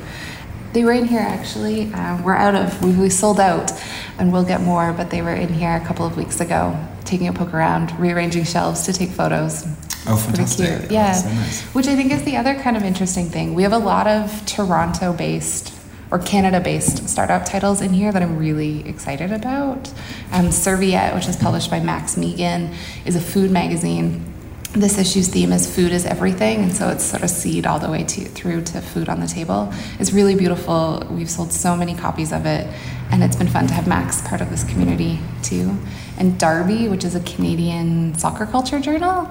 [0.72, 1.92] They were in here actually.
[1.92, 3.72] Uh, we're out of, we, we sold out
[4.18, 7.28] and we'll get more, but they were in here a couple of weeks ago, taking
[7.28, 9.66] a poke around, rearranging shelves to take photos.
[10.06, 10.80] Oh, fantastic.
[10.80, 10.90] Cute.
[10.90, 11.12] Yeah.
[11.12, 11.62] So nice.
[11.74, 13.54] Which I think is the other kind of interesting thing.
[13.54, 15.74] We have a lot of Toronto based
[16.10, 19.92] or Canada based startup titles in here that I'm really excited about.
[20.32, 24.27] Um, Serviette, which is published by Max Megan, is a food magazine.
[24.74, 27.90] This issue's theme is food is everything, and so it's sort of seed all the
[27.90, 29.72] way to, through to food on the table.
[29.98, 31.02] It's really beautiful.
[31.10, 32.66] We've sold so many copies of it,
[33.10, 35.74] and it's been fun to have Max part of this community too.
[36.18, 39.24] And Derby, which is a Canadian soccer culture journal,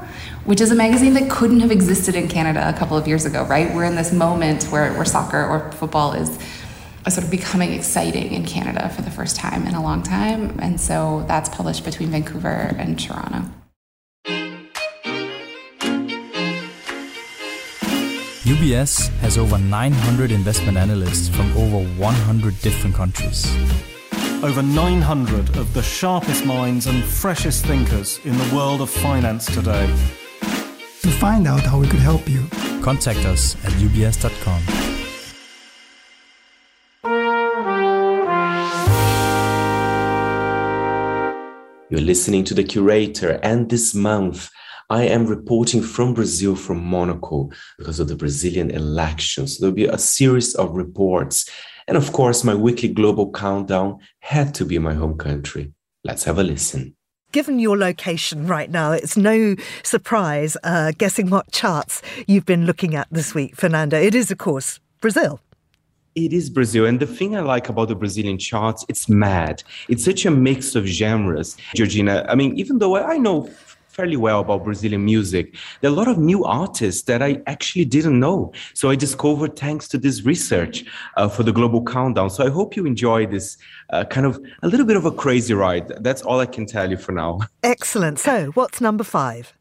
[0.45, 3.43] which is a magazine that couldn't have existed in Canada a couple of years ago,
[3.45, 3.73] right?
[3.75, 6.29] We're in this moment where, where soccer or football is
[7.07, 10.57] sort of becoming exciting in Canada for the first time in a long time.
[10.59, 13.56] And so that's published between Vancouver and Toronto.
[18.47, 23.45] UBS has over 900 investment analysts from over 100 different countries.
[24.41, 29.85] Over 900 of the sharpest minds and freshest thinkers in the world of finance today.
[31.01, 32.47] To find out how we could help you,
[32.81, 34.61] contact us at ubs.com.
[41.89, 44.49] You're listening to The Curator, and this month
[44.89, 49.57] I am reporting from Brazil, from Monocle, because of the Brazilian elections.
[49.57, 51.49] There'll be a series of reports.
[51.89, 55.73] And of course, my weekly global countdown had to be my home country.
[56.05, 56.95] Let's have a listen.
[57.33, 62.95] Given your location right now, it's no surprise uh, guessing what charts you've been looking
[62.95, 63.99] at this week, Fernando.
[63.99, 65.41] It is, of course, Brazil.
[66.15, 66.85] It is Brazil.
[66.85, 69.63] And the thing I like about the Brazilian charts, it's mad.
[69.89, 71.57] It's such a mix of genres.
[71.75, 73.49] Georgina, I mean, even though I know
[73.97, 77.83] fairly well about Brazilian music, there are a lot of new artists that I actually
[77.83, 78.53] didn't know.
[78.75, 80.85] So I discovered thanks to this research
[81.17, 82.29] uh, for the Global Countdown.
[82.29, 83.57] So I hope you enjoy this
[83.89, 85.87] uh, kind of a little bit of a crazy ride.
[86.03, 87.39] That's all I can tell you for now.
[87.63, 88.19] Excellent.
[88.19, 89.55] So what's number five?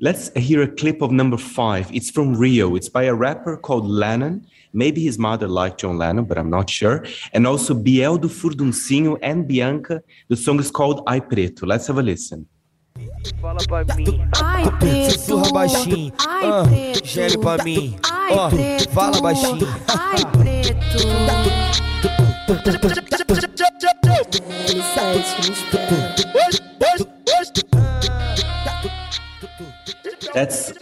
[0.00, 1.94] Let's hear a clip of number five.
[1.94, 2.76] It's from Rio.
[2.76, 4.46] It's by a rapper called Lennon.
[4.72, 7.04] Maybe his mother liked John Lennon, but I'm not sure.
[7.34, 10.02] And also Biel do Furduncinho and Bianca.
[10.28, 11.66] The song is called Ai Preto.
[11.66, 12.46] Let's have a listen.
[13.40, 17.96] Fala pra mim, ai sussurra baixinho, ai ah, preto, gele pra mim,
[18.30, 18.50] ó, oh,
[18.92, 20.76] fala baixinho, ai preto.
[30.32, 30.72] That's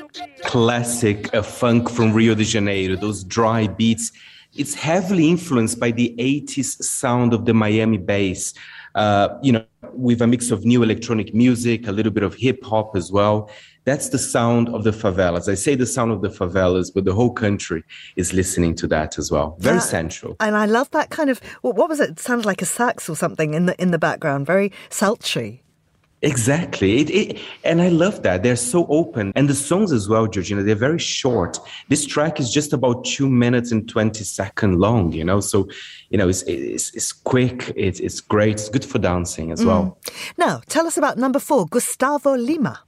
[0.46, 4.12] classic uh, funk from Rio de Janeiro, those dry beats.
[4.56, 8.54] It's heavily influenced by the 80s sound of the Miami bass,
[8.94, 12.64] uh, you know, with a mix of new electronic music, a little bit of hip
[12.64, 13.50] hop as well.
[13.84, 15.48] That's the sound of the favelas.
[15.48, 17.84] I say the sound of the favelas, but the whole country
[18.16, 19.56] is listening to that as well.
[19.58, 20.36] Very central.
[20.40, 22.10] And I love that kind of what was it?
[22.10, 24.46] It sounded like a sax or something in the in the background.
[24.46, 25.63] Very sultry.
[26.24, 27.00] Exactly.
[27.00, 28.42] It, it, and I love that.
[28.42, 29.32] They're so open.
[29.36, 31.58] And the songs as well, Georgina, they're very short.
[31.88, 35.40] This track is just about two minutes and 20 seconds long, you know?
[35.40, 35.68] So,
[36.08, 39.66] you know, it's, it's, it's quick, it's, it's great, it's good for dancing as mm.
[39.66, 39.98] well.
[40.38, 42.80] Now, tell us about number four, Gusttavo Lima.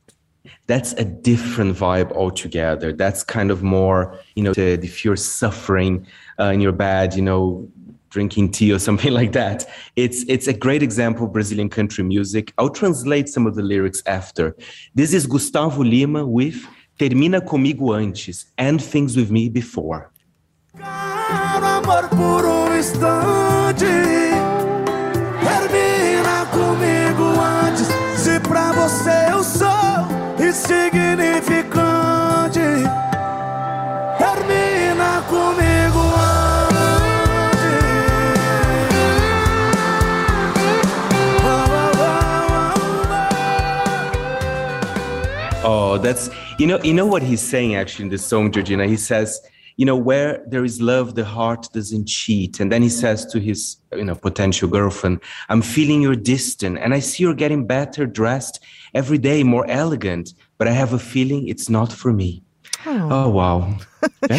[0.67, 2.93] That's a different vibe altogether.
[2.93, 6.07] That's kind of more, you know, if you're suffering
[6.41, 7.69] uh, in your bed, you know,
[8.17, 9.59] drinking tea or something like that.
[10.05, 12.45] It's it's a great example of Brazilian country music.
[12.59, 14.45] I'll translate some of the lyrics after.
[14.95, 16.59] This is Gusttavo Lima with
[16.99, 20.01] Termina comigo antes, End things with me before.
[21.85, 22.05] amor
[23.05, 23.46] um
[46.07, 48.87] that's you know you know what he's saying actually in the song, Georgina.
[48.87, 49.41] He says,
[49.77, 52.61] you know, where there is love, the heart doesn't cheat.
[52.61, 56.95] And then he says to his you know potential girlfriend, "I'm feeling you're distant, and
[56.95, 58.63] I see you're getting better dressed
[58.95, 62.43] every day, more elegant, but I have a feeling it's not for me."
[62.87, 63.77] Oh, oh wow.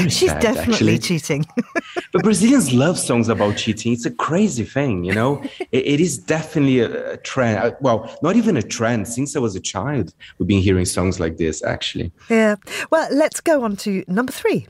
[0.10, 1.00] She's sad, definitely actually.
[1.00, 1.46] cheating.
[2.12, 3.94] but Brazilians love songs about cheating.
[3.94, 5.42] It's a crazy thing, you know?
[5.72, 7.58] it, it is definitely a, a trend.
[7.58, 9.08] Uh, well, not even a trend.
[9.08, 12.12] Since I was a child, we've been hearing songs like this, actually.
[12.30, 12.56] Yeah.
[12.92, 14.68] Well, let's go on to number three.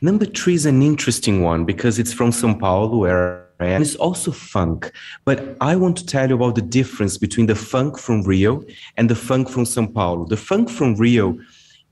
[0.00, 4.30] Number three is an interesting one because it's from Sao Paulo, where and it's also
[4.30, 4.92] funk.
[5.24, 8.62] But I want to tell you about the difference between the funk from Rio
[8.96, 10.26] and the funk from Sao Paulo.
[10.26, 11.38] The funk from Rio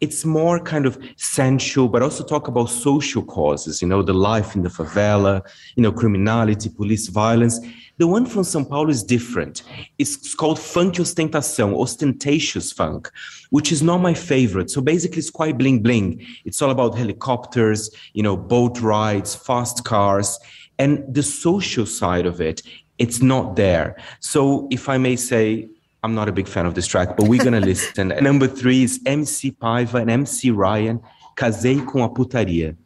[0.05, 4.55] it's more kind of sensual, but also talk about social causes, you know, the life
[4.55, 5.41] in the favela,
[5.77, 7.59] you know, criminality, police violence.
[7.97, 9.63] The one from São Paulo is different.
[9.99, 13.11] It's called Funk Ostentação, ostentatious funk,
[13.49, 14.69] which is not my favorite.
[14.71, 16.09] So basically, it's quite bling bling.
[16.45, 20.39] It's all about helicopters, you know, boat rides, fast cars,
[20.79, 22.61] and the social side of it.
[22.99, 23.97] It's not there.
[24.21, 25.69] So, if I may say,
[26.05, 28.09] I'm not a big fan of this track, but we're gonna listen.
[28.21, 31.01] Number three is MC Paiva and MC Ryan,
[31.35, 32.77] Casei com a Putaria.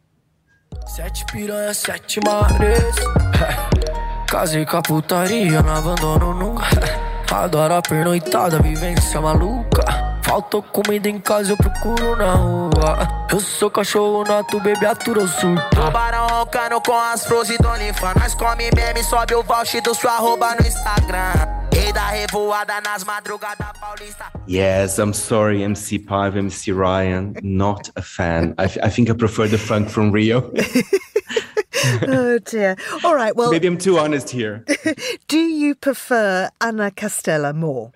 [0.87, 2.95] Sete piranha, sete mares.
[4.25, 6.63] Casei com a putaria, não abandono nunca.
[7.29, 10.08] Adoro a pernoitada, vivência maluca.
[10.29, 13.07] Faltou comida em casa, eu procuro na rua.
[13.31, 15.75] Eu sou cachorro nato, bebê atura o surto.
[15.75, 18.13] Tubarão roncando com as flores do Linfa.
[18.13, 21.33] Nós come meme, sobe o voucher do sua arroba no Instagram.
[21.73, 24.25] Rei da revoada nas madrugadas paulista.
[24.47, 27.33] Yes, I'm sorry, MC Paiva, MC Ryan.
[27.41, 28.53] Not a fan.
[28.59, 30.53] I, I think I prefer the funk from Rio.
[32.07, 32.75] oh dear.
[33.03, 33.35] All right.
[33.35, 34.63] Well, maybe I'm too honest here.
[35.27, 37.91] do you prefer Ana Castela more?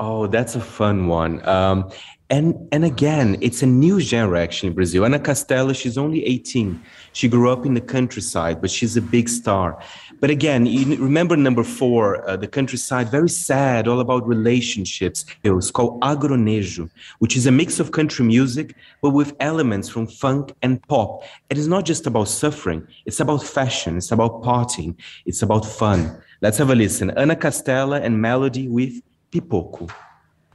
[0.00, 1.46] Oh, that's a fun one.
[1.48, 1.90] Um,
[2.30, 5.04] and and again, it's a new genre actually in Brazil.
[5.04, 6.80] Ana Castela, she's only 18.
[7.14, 9.82] She grew up in the countryside, but she's a big star.
[10.20, 15.24] But again, you remember number four, uh, the countryside, very sad, all about relationships.
[15.42, 16.90] It was called Agronejo,
[17.20, 21.22] which is a mix of country music, but with elements from funk and pop.
[21.48, 26.20] It is not just about suffering, it's about fashion, it's about partying, it's about fun.
[26.42, 27.10] Let's have a listen.
[27.12, 29.00] Ana Castela and Melody with
[29.30, 29.86] Pipoco.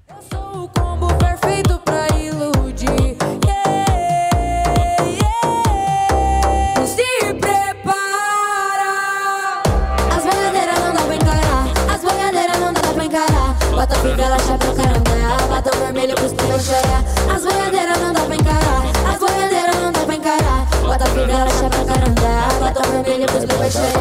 [0.10, 3.16] Eu sou o combo perfeito pra iludir.
[6.84, 8.92] Se prepara.
[10.12, 11.68] As não dá pra encarar.
[11.94, 12.02] As
[12.60, 13.54] não dá pra encarar.
[13.70, 13.94] Bota
[15.70, 17.04] a vermelho pros pneus chorar.
[17.32, 18.82] As boiadeiras não dá pra encarar.
[19.08, 20.66] As boiadeiras não dá pra encarar.
[20.82, 22.22] Bota a fivela, chapéu, caramba.
[22.60, 23.94] Batom vermelho pros pneus chorar.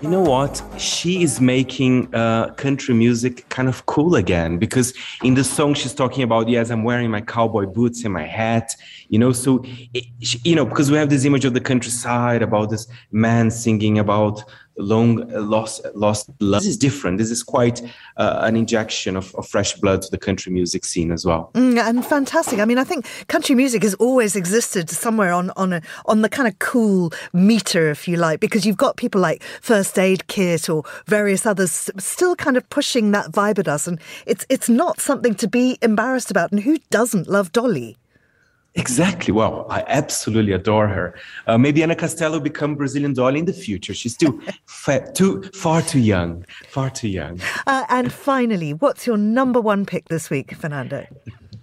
[0.00, 0.62] You know what?
[0.78, 4.94] She is making uh, country music kind of cool again because
[5.24, 8.76] in the song she's talking about, yes, I'm wearing my cowboy boots and my hat,
[9.08, 9.32] you know.
[9.32, 10.06] So, it,
[10.46, 14.44] you know, because we have this image of the countryside about this man singing about
[14.78, 16.62] long lost lost love.
[16.62, 17.18] This is different.
[17.18, 17.82] This is quite
[18.16, 21.50] uh, an injection of, of, fresh blood to the country music scene as well.
[21.54, 22.60] Mm, and fantastic.
[22.60, 26.28] I mean, I think country music has always existed somewhere on on a, on the
[26.28, 30.68] kind of cool meter, if you like, because you've got people like First Aid Kit
[30.68, 35.00] or various others still kind of pushing that vibe at us, and it's it's not
[35.00, 36.52] something to be embarrassed about.
[36.52, 37.96] And who doesn't love Dolly?
[38.78, 39.32] Exactly.
[39.32, 41.18] Well, I absolutely adore her.
[41.48, 43.92] Uh, maybe Ana Castela become Brazilian doll in the future.
[43.92, 47.40] She's too, fa- too far too young, far too young.
[47.66, 51.06] Uh, and finally, what's your number one pick this week, Fernando?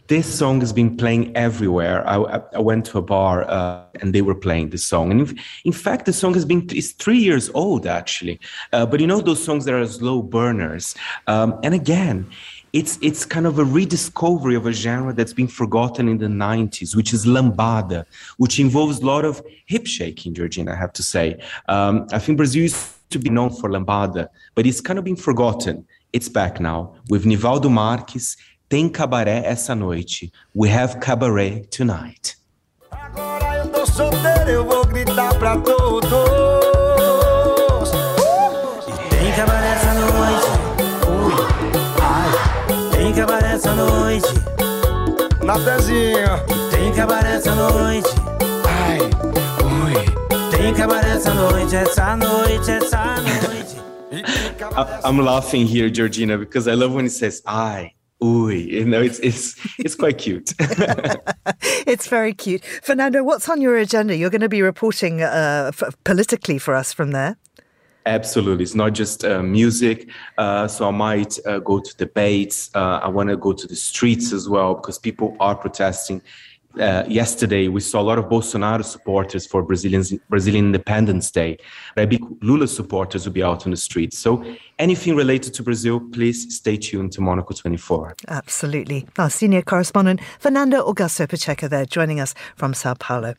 [0.07, 2.07] This song has been playing everywhere.
[2.07, 5.09] I, I went to a bar uh, and they were playing this song.
[5.09, 8.39] And in, in, fact, the song has been it's three years old actually.
[8.71, 10.93] Uh, but you know those songs that are slow burners.
[11.25, 12.29] Um, and again,
[12.75, 16.93] it's it's kind of a rediscovery of a genre that's been forgotten in the 90s,
[16.93, 18.05] which is lambada,
[18.35, 21.39] which involves a lot of hip shaking, Georgina, I have to say.
[21.69, 25.15] Um, I think Brazil used to be known for lambada, but it's kind of been
[25.15, 25.87] forgotten.
[26.11, 28.35] It's back now with Nivaldo Marques,
[28.69, 30.29] Tem Cabaré essa noite.
[30.53, 32.35] We have cabaret tonight.
[43.55, 44.27] Essa noite.
[45.43, 46.43] Na pezinha.
[46.69, 48.09] Tem cabaré essa noite.
[48.67, 48.99] Ai,
[49.63, 50.51] ui.
[50.51, 53.75] Tem cabaré essa noite, essa noite, essa noite.
[55.05, 57.93] I'm laughing here, Georgina, because I love when it says "I."
[58.23, 60.53] Ooh, you know, it's it's it's quite cute.
[61.87, 62.63] it's very cute.
[62.81, 64.15] Fernando, what's on your agenda?
[64.15, 67.37] You're going to be reporting uh, f- politically for us from there.
[68.05, 68.63] Absolutely.
[68.63, 70.09] It's not just uh, music.
[70.37, 72.69] Uh, so I might uh, go to debates.
[72.75, 76.21] Uh, I want to go to the streets as well because people are protesting.
[76.79, 81.57] Uh, yesterday, we saw a lot of Bolsonaro supporters for Brazilians, Brazilian Independence Day.
[81.95, 84.17] Maybe Lula supporters will be out on the streets.
[84.17, 84.43] So
[84.77, 88.15] anything related to Brazil, please stay tuned to Monocle 24.
[88.27, 89.07] Absolutely.
[89.17, 93.35] Our senior correspondent, Fernando Augusto Pacheco there, joining us from Sao Paulo.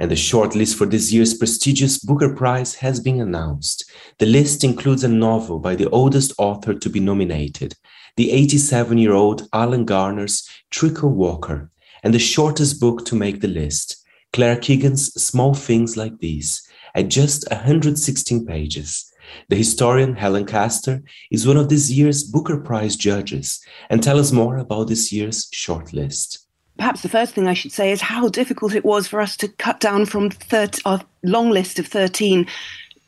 [0.00, 3.88] And the shortlist for this year's prestigious Booker Prize has been announced.
[4.18, 7.74] The list includes a novel by the oldest author to be nominated,
[8.16, 11.70] the 87 year old Alan Garner's Treacle Walker,
[12.02, 17.08] and the shortest book to make the list, Claire Keegan's Small Things Like These, at
[17.08, 19.12] just 116 pages.
[19.50, 24.32] The historian Helen Castor is one of this year's Booker Prize judges and tell us
[24.32, 26.39] more about this year's shortlist.
[26.80, 29.48] Perhaps the first thing I should say is how difficult it was for us to
[29.48, 32.46] cut down from 30, our long list of 13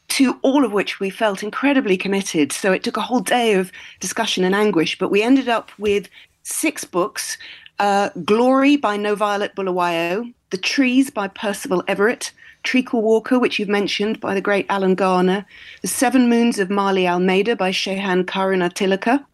[0.08, 2.52] to all of which we felt incredibly committed.
[2.52, 6.10] So it took a whole day of discussion and anguish, but we ended up with
[6.42, 7.38] six books
[7.78, 12.30] uh, Glory by NoViolet Bulawayo, The Trees by Percival Everett,
[12.64, 15.46] Treacle Walker, which you've mentioned, by the great Alan Garner,
[15.80, 19.24] The Seven Moons of Maali Almeida by Shehan Karunatilaka,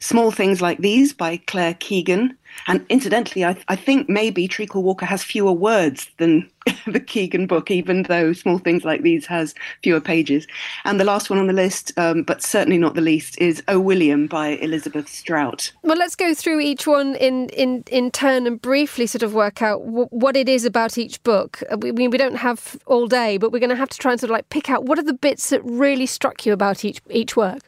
[0.00, 2.36] Small Things Like These by Claire Keegan,
[2.66, 6.48] and incidentally, I, I think maybe Treacle Walker has fewer words than
[6.86, 10.46] the Keegan book, even though Small Things Like These has fewer pages.
[10.84, 13.78] And the last one on the list, um, but certainly not the least, is O
[13.78, 15.72] William by Elizabeth Strout.
[15.82, 19.62] Well, let's go through each one in, in, in turn and briefly sort of work
[19.62, 21.62] out w- what it is about each book.
[21.70, 24.20] Uh, we, we don't have all day, but we're going to have to try and
[24.20, 27.00] sort of like pick out what are the bits that really struck you about each
[27.10, 27.60] each work.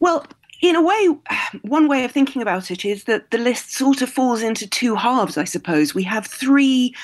[0.00, 0.24] Well,
[0.60, 1.08] in a way,
[1.62, 4.94] one way of thinking about it is that the list sort of falls into two
[4.94, 5.94] halves, I suppose.
[5.94, 6.94] We have three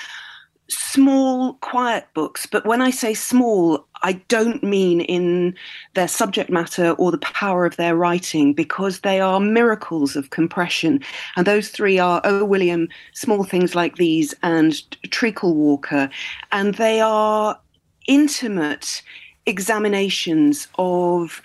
[0.69, 5.55] small, quiet books, but when I say small, I don't mean in
[5.95, 11.01] their subject matter or the power of their writing, because they are miracles of compression.
[11.37, 12.45] And those three are O.
[12.45, 14.81] William, Small Things Like These, and
[15.11, 16.09] Treacle Walker.
[16.51, 17.59] And they are
[18.07, 19.03] intimate
[19.47, 21.43] examinations of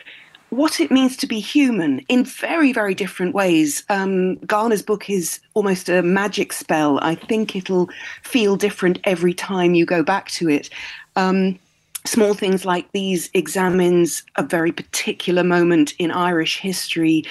[0.50, 3.84] what it means to be human in very, very different ways.
[3.90, 7.00] Um, Garner's book is almost a magic spell.
[7.02, 7.90] I think it'll
[8.24, 10.70] feel different every time you go back to it.
[11.16, 11.60] Um,
[12.06, 17.26] small things like these examines a very particular moment in Irish history,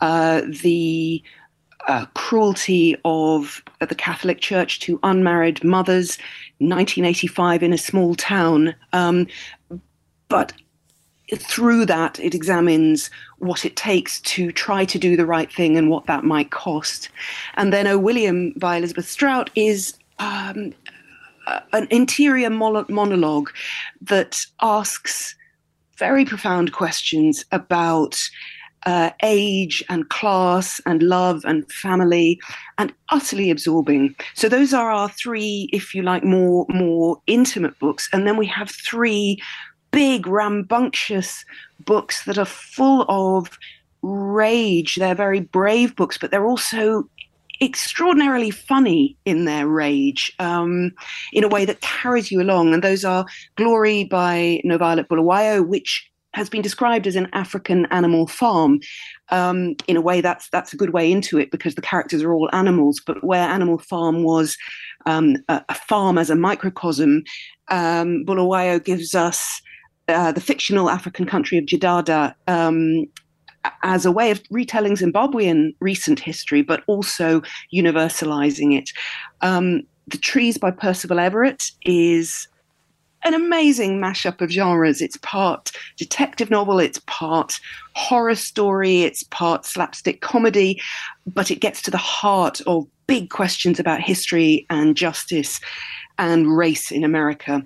[0.00, 1.22] uh, the
[1.88, 6.16] uh, cruelty of the Catholic Church to unmarried mothers,
[6.58, 8.74] 1985 in a small town.
[8.92, 9.26] Um,
[10.28, 10.52] but
[11.38, 15.90] through that, it examines what it takes to try to do the right thing and
[15.90, 17.08] what that might cost.
[17.54, 17.98] And then O.
[17.98, 20.74] William by Elizabeth Strout is um,
[21.72, 23.50] an interior monologue
[24.00, 25.34] that asks
[25.98, 28.18] very profound questions about
[28.86, 32.40] uh, age and class and love and family
[32.78, 34.14] and utterly absorbing.
[34.34, 38.08] So those are our three, if you like, more more intimate books.
[38.12, 39.40] And then we have three
[39.92, 41.44] big, rambunctious
[41.84, 43.58] books that are full of
[44.02, 44.96] rage.
[44.96, 47.08] They're very brave books, but they're also
[47.60, 50.90] extraordinarily funny in their rage um,
[51.32, 52.74] in a way that carries you along.
[52.74, 53.24] And those are
[53.56, 58.80] Glory by No Bulawayo, which has been described as an African animal farm.
[59.28, 62.32] Um, in a way, that's that's a good way into it because the characters are
[62.32, 63.00] all animals.
[63.04, 64.56] But where Animal Farm was
[65.06, 67.22] um, a, a, farm as a microcosm,
[67.68, 69.60] um, Bulawayo gives us
[70.12, 73.06] uh, the fictional African country of Jidada um,
[73.82, 77.42] as a way of retelling Zimbabwean recent history, but also
[77.72, 78.90] universalizing it.
[79.40, 82.48] Um, the Trees by Percival Everett is
[83.24, 85.00] an amazing mashup of genres.
[85.00, 87.60] It's part detective novel, it's part
[87.94, 90.80] horror story, it's part slapstick comedy,
[91.26, 95.60] but it gets to the heart of big questions about history and justice
[96.18, 97.64] and race in America.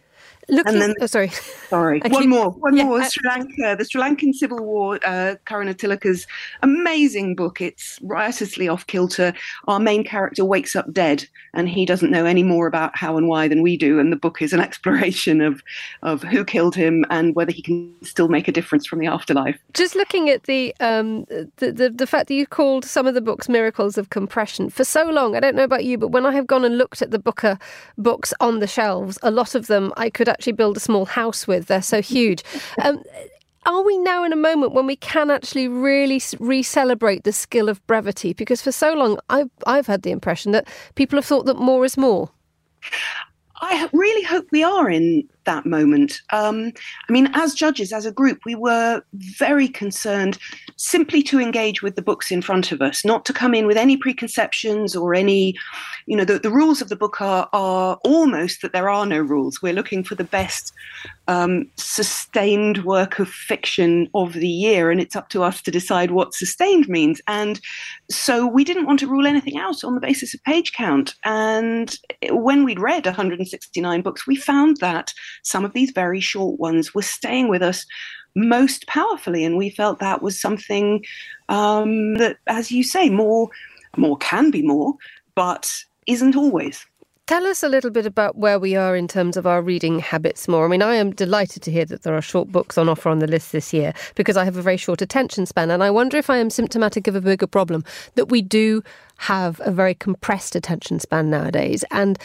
[0.49, 1.30] Looking, and then, oh, sorry,
[1.68, 2.01] sorry.
[2.05, 3.03] I one keep, more, one yeah, more.
[3.03, 5.01] Sri Lanka, the Sri Lankan Civil War.
[5.05, 6.24] Uh, Karunatilaka's
[6.62, 7.61] amazing book.
[7.61, 9.34] It's riotously off kilter.
[9.66, 13.26] Our main character wakes up dead, and he doesn't know any more about how and
[13.26, 13.99] why than we do.
[13.99, 15.62] And the book is an exploration of
[16.03, 19.59] of who killed him and whether he can still make a difference from the afterlife.
[19.74, 21.24] Just looking at the um,
[21.57, 24.84] the, the the fact that you called some of the books miracles of compression for
[24.84, 25.34] so long.
[25.34, 27.59] I don't know about you, but when I have gone and looked at the Booker
[27.99, 31.47] books on the shelves, a lot of them I could actually build a small house
[31.47, 31.66] with.
[31.66, 32.45] They're so huge.
[32.82, 33.03] Um,
[33.64, 37.84] are we now in a moment when we can actually really re-celebrate the skill of
[37.87, 38.34] brevity?
[38.34, 41.84] Because for so long, I've, I've had the impression that people have thought that more
[41.84, 42.30] is more.
[43.62, 46.20] I really hope we are in that moment.
[46.30, 46.72] Um,
[47.09, 50.39] I mean, as judges, as a group, we were very concerned
[50.77, 53.79] simply to engage with the books in front of us, not to come in with
[53.79, 55.55] any preconceptions or any,
[56.07, 59.18] you know, the, the rules of the book are, are almost that there are no
[59.18, 59.62] rules.
[59.62, 60.72] We're looking for the best
[61.29, 66.11] um, sustained work of fiction of the year, and it's up to us to decide
[66.11, 67.20] what sustained means.
[67.27, 67.59] And
[68.11, 71.14] so we didn't want to rule anything out on the basis of page count.
[71.24, 71.97] And
[72.31, 77.03] when we'd read 169 books, we found that some of these very short ones were
[77.03, 77.87] staying with us
[78.37, 81.05] most powerfully, and we felt that was something
[81.49, 83.49] um, that, as you say, more
[83.97, 84.95] more can be more,
[85.34, 85.72] but
[86.07, 86.87] isn't always.
[87.27, 90.47] Tell us a little bit about where we are in terms of our reading habits
[90.47, 90.64] more.
[90.64, 93.18] I mean, I am delighted to hear that there are short books on offer on
[93.18, 95.72] the list this year because I have a very short attention span.
[95.72, 97.83] And I wonder if I am symptomatic of a bigger problem
[98.14, 98.81] that we do
[99.16, 101.83] have a very compressed attention span nowadays.
[101.91, 102.16] And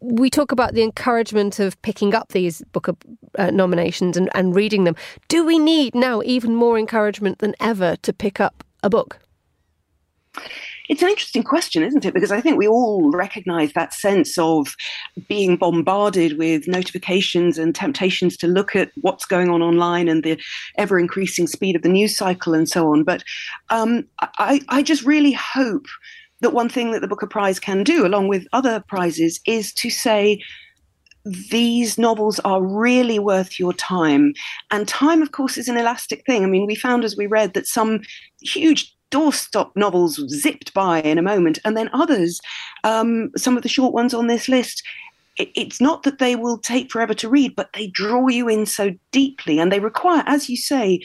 [0.00, 2.88] we talk about the encouragement of picking up these book
[3.38, 4.96] uh, nominations and, and reading them.
[5.28, 9.18] Do we need now even more encouragement than ever to pick up a book?
[10.88, 12.14] It's an interesting question, isn't it?
[12.14, 14.74] Because I think we all recognize that sense of
[15.28, 20.40] being bombarded with notifications and temptations to look at what's going on online and the
[20.78, 23.04] ever increasing speed of the news cycle and so on.
[23.04, 23.24] But
[23.70, 24.04] um,
[24.38, 25.86] I, I just really hope
[26.40, 29.90] that one thing that the Booker Prize can do, along with other prizes, is to
[29.90, 30.40] say,
[31.50, 34.32] these novels are really worth your time.
[34.70, 36.44] And time, of course, is an elastic thing.
[36.44, 38.02] I mean, we found as we read that some
[38.42, 42.40] huge doorstop novels zipped by in a moment, and then others,
[42.84, 44.82] um, some of the short ones on this list,
[45.36, 48.66] it, it's not that they will take forever to read, but they draw you in
[48.66, 51.00] so deeply, and they require, as you say,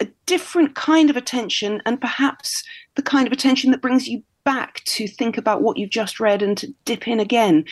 [0.00, 4.82] a different kind of attention, and perhaps the kind of attention that brings you back
[4.84, 7.64] to think about what you've just read and to dip in again.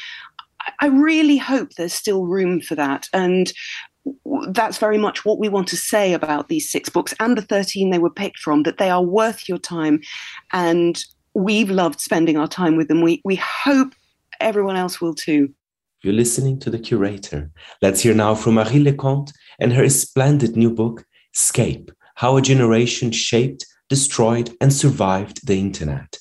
[0.80, 3.08] I really hope there's still room for that.
[3.14, 3.50] And
[4.50, 7.90] that's very much what we want to say about these six books and the 13
[7.90, 10.00] they were picked from that they are worth your time.
[10.52, 11.02] And
[11.34, 13.02] we've loved spending our time with them.
[13.02, 13.92] We we hope
[14.40, 15.52] everyone else will too.
[16.02, 17.50] You're listening to the curator.
[17.82, 21.04] Let's hear now from Marie Le Conte and her splendid new book
[21.34, 26.18] Escape how a generation shaped destroyed and survived the internet.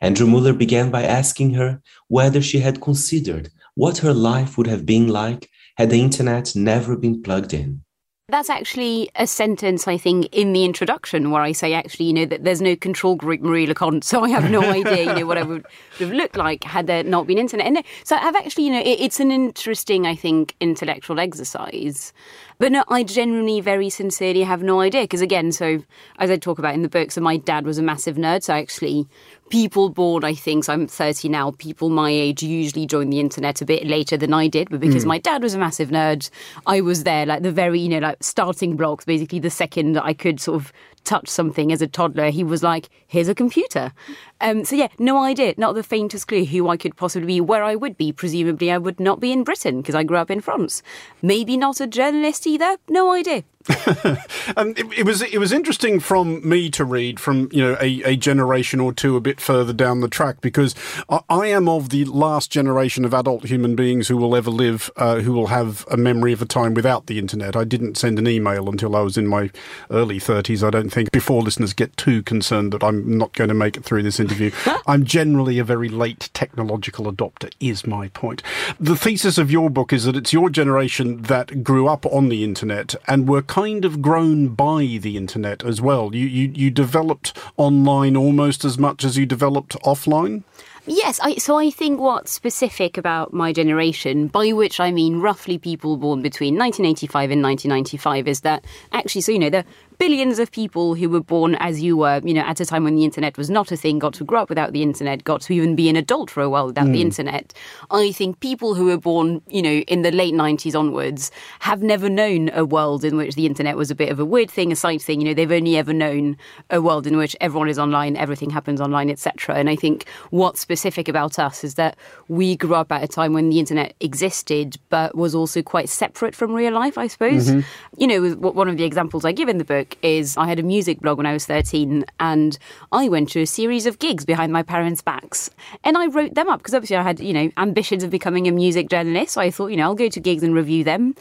[0.00, 4.86] Andrew Mueller began by asking her whether she had considered what her life would have
[4.86, 5.49] been like
[5.80, 7.80] had the internet never been plugged in.
[8.28, 12.26] That's actually a sentence, I think, in the introduction where I say, actually, you know,
[12.26, 15.26] that there's no control group Marie Le Conte, so I have no idea, you know,
[15.26, 15.64] what I would
[15.98, 17.66] have looked like had there not been internet.
[17.66, 22.12] And so I've actually, you know, it, it's an interesting, I think, intellectual exercise.
[22.60, 25.02] But no, I genuinely, very sincerely have no idea.
[25.02, 25.82] Because again, so
[26.18, 28.42] as I talk about in the book, so my dad was a massive nerd.
[28.42, 29.08] So actually
[29.50, 33.60] people born, I think, so I'm 30 now, people my age usually join the internet
[33.60, 35.08] a bit later than I did, but because mm.
[35.08, 36.30] my dad was a massive nerd,
[36.66, 40.14] I was there, like the very, you know, like starting blocks, basically the second I
[40.14, 40.72] could sort of
[41.04, 43.92] touch something as a toddler, he was like, here's a computer.
[44.40, 47.64] Um, so yeah, no idea, not the faintest clue who I could possibly be, where
[47.64, 48.12] I would be.
[48.12, 50.82] Presumably, I would not be in Britain because I grew up in France.
[51.22, 52.76] Maybe not a journalist either.
[52.88, 53.44] No idea.
[53.68, 58.02] And it, it, was it was interesting from me to read from you know a,
[58.04, 60.74] a generation or two a bit further down the track because
[61.10, 64.90] I, I am of the last generation of adult human beings who will ever live
[64.96, 67.54] uh, who will have a memory of a time without the internet.
[67.54, 69.50] I didn't send an email until I was in my
[69.90, 70.64] early thirties.
[70.64, 73.84] I don't think before listeners get too concerned that I'm not going to make it
[73.84, 74.52] through this interview.
[74.86, 77.52] I'm generally a very late technological adopter.
[77.60, 78.42] Is my point.
[78.78, 82.42] The thesis of your book is that it's your generation that grew up on the
[82.42, 86.14] internet and were kind of grown by the internet as well.
[86.14, 90.44] You, you, you developed online almost as much as you developed offline?
[90.86, 95.58] Yes, I, so I think what's specific about my generation, by which I mean roughly
[95.58, 99.64] people born between 1985 and 1995, is that actually, so you know, the
[100.00, 102.96] billions of people who were born as you were, you know, at a time when
[102.96, 105.52] the internet was not a thing, got to grow up without the internet, got to
[105.52, 106.92] even be an adult for a while without mm.
[106.92, 107.08] the hmm.
[107.08, 107.52] internet.
[107.90, 112.08] I think people who were born, you know, in the late 90s onwards have never
[112.08, 114.76] known a world in which the internet was a bit of a weird thing, a
[114.76, 115.20] side thing.
[115.20, 116.38] You know, they've only ever known
[116.70, 119.56] a world in which everyone is online, everything happens online, etc.
[119.56, 123.34] And I think what's specific about us is that we grew up at a time
[123.34, 127.50] when the internet existed, but was also quite separate from real life, I suppose.
[127.50, 128.00] Mm-hmm.
[128.00, 130.62] You know, one of the examples I give in the book is I had a
[130.62, 132.58] music blog when I was 13 and
[132.92, 135.50] I went to a series of gigs behind my parents' backs
[135.84, 138.52] and I wrote them up because obviously I had, you know, ambitions of becoming a
[138.52, 139.34] music journalist.
[139.34, 141.14] So I thought, you know, I'll go to gigs and review them.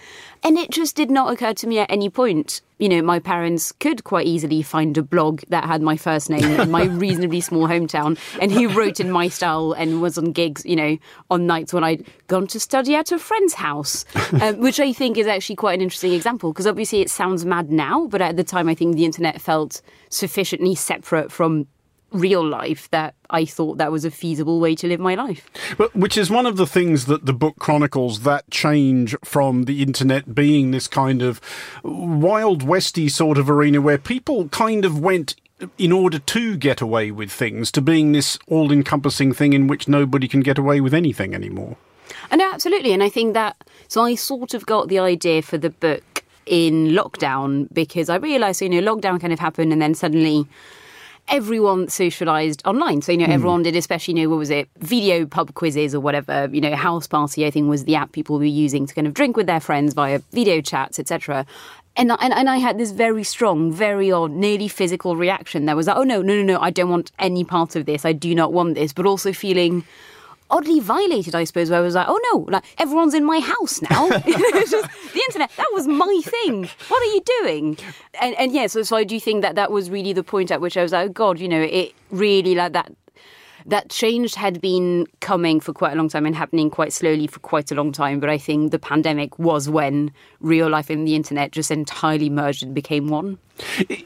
[0.44, 2.62] And it just did not occur to me at any point.
[2.78, 6.44] You know, my parents could quite easily find a blog that had my first name
[6.44, 10.66] in my reasonably small hometown and who wrote in my style and was on gigs,
[10.66, 10.98] you know,
[11.30, 14.06] on nights when I'd gone to study at a friend's house,
[14.42, 17.70] um, which I think is actually quite an interesting example because obviously it sounds mad
[17.70, 21.68] now, but at the time I think the internet felt sufficiently separate from
[22.12, 25.50] real life that I thought that was a feasible way to live my life.
[25.78, 29.82] But which is one of the things that the book chronicles that change from the
[29.82, 31.40] internet being this kind of
[31.84, 35.36] wild westy sort of arena where people kind of went
[35.78, 39.88] in order to get away with things to being this all encompassing thing in which
[39.88, 41.76] nobody can get away with anything anymore.
[42.10, 43.58] Uh, and absolutely, and I think that
[43.88, 48.62] so I sort of got the idea for the book in lockdown because I realised,
[48.62, 50.48] you know, lockdown kind of happened and then suddenly
[51.30, 53.02] everyone socialized online.
[53.02, 53.32] So, you know, Hmm.
[53.32, 54.68] everyone did, especially, you know, what was it?
[54.80, 56.50] Video pub quizzes or whatever.
[56.52, 59.14] You know, House Party, I think, was the app people were using to kind of
[59.14, 61.46] drink with their friends via video chats, etc.
[61.96, 65.76] And, I- and, and I had this very strong, very odd, nearly physical reaction that
[65.76, 68.06] was like, oh, no, no, no, no, I don't want any part of this.
[68.06, 68.94] I do not want this.
[68.94, 69.84] But also feeling
[70.50, 73.82] oddly violated, I suppose, where I was like, oh no, like everyone's in my house
[73.82, 74.10] now.
[74.20, 76.70] Just, the internet, that was my thing.
[76.88, 77.78] What are you doing?
[78.22, 80.62] And, and yeah, so, so I do think that that was really the point at
[80.62, 82.92] which I was like, oh God, you know, it really like that.
[83.66, 87.40] That change had been coming for quite a long time and happening quite slowly for
[87.40, 88.20] quite a long time.
[88.20, 92.64] But I think the pandemic was when real life and the internet just entirely merged
[92.64, 93.38] and became one.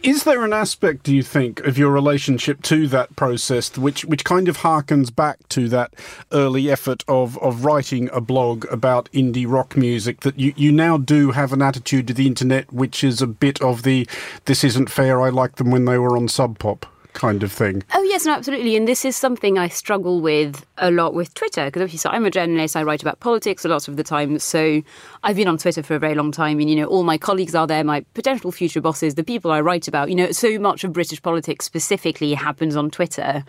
[0.01, 4.24] Is there an aspect, do you think, of your relationship to that process which which
[4.24, 5.93] kind of harkens back to that
[6.32, 10.97] early effort of, of writing a blog about indie rock music that you, you now
[10.97, 14.08] do have an attitude to the internet which is a bit of the
[14.45, 17.84] this isn't fair, I like them when they were on Sub Pop kind of thing?
[17.93, 18.76] Oh yes, no, absolutely.
[18.76, 22.26] And this is something I struggle with a lot with Twitter because obviously, so I'm
[22.26, 22.76] a journalist.
[22.76, 24.39] I write about politics a lot of the time.
[24.39, 24.82] So
[25.24, 27.55] I've been on Twitter for a very long time, and you know, all my colleagues
[27.55, 30.09] are there, my potential future bosses, the people I write about.
[30.09, 33.43] You know, so much of British politics specifically happens on Twitter.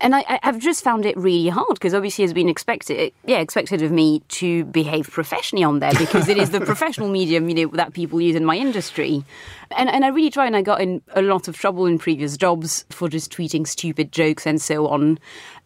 [0.00, 3.82] And I, I've just found it really hard because obviously it's been expected, yeah, expected
[3.82, 7.72] of me to behave professionally on there because it is the professional medium, you know,
[7.74, 9.24] that people use in my industry.
[9.76, 12.36] And and I really try, and I got in a lot of trouble in previous
[12.36, 15.18] jobs for just tweeting stupid jokes and so on.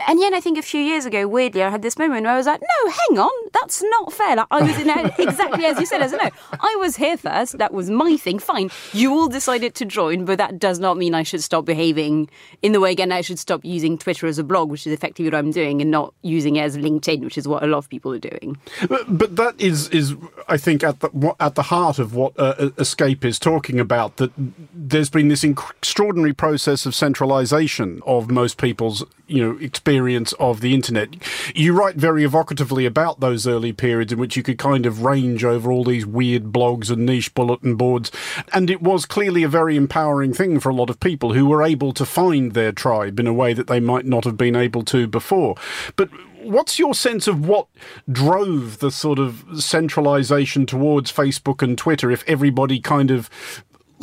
[0.09, 2.37] And yet, I think a few years ago, weirdly, I had this moment where I
[2.37, 5.79] was like, "No, hang on, that's not fair." Like, I was in a, exactly as
[5.79, 6.03] you said.
[6.03, 7.59] As I know, I was here first.
[7.59, 8.41] That was my thing.
[8.41, 12.29] Fine, you all decided to join, but that does not mean I should stop behaving
[12.61, 13.13] in the way again.
[13.13, 15.91] I should stop using Twitter as a blog, which is effectively what I'm doing, and
[15.91, 18.57] not using it as LinkedIn, which is what a lot of people are doing.
[18.89, 20.15] But, but that is is
[20.49, 24.17] I think at the at the heart of what uh, Escape is talking about.
[24.17, 24.33] That
[24.75, 30.61] there's been this inc- extraordinary process of centralisation of most people's you know experience of
[30.61, 31.17] the internet.
[31.55, 35.45] You write very evocatively about those early periods in which you could kind of range
[35.45, 38.11] over all these weird blogs and niche bulletin boards,
[38.53, 41.63] and it was clearly a very empowering thing for a lot of people who were
[41.63, 44.85] able to find their tribe in a way that they might not have been able
[44.85, 45.57] to before.
[45.97, 46.09] But
[46.43, 47.67] what's your sense of what
[48.11, 53.31] drove the sort of centralization towards Facebook and Twitter if everybody kind of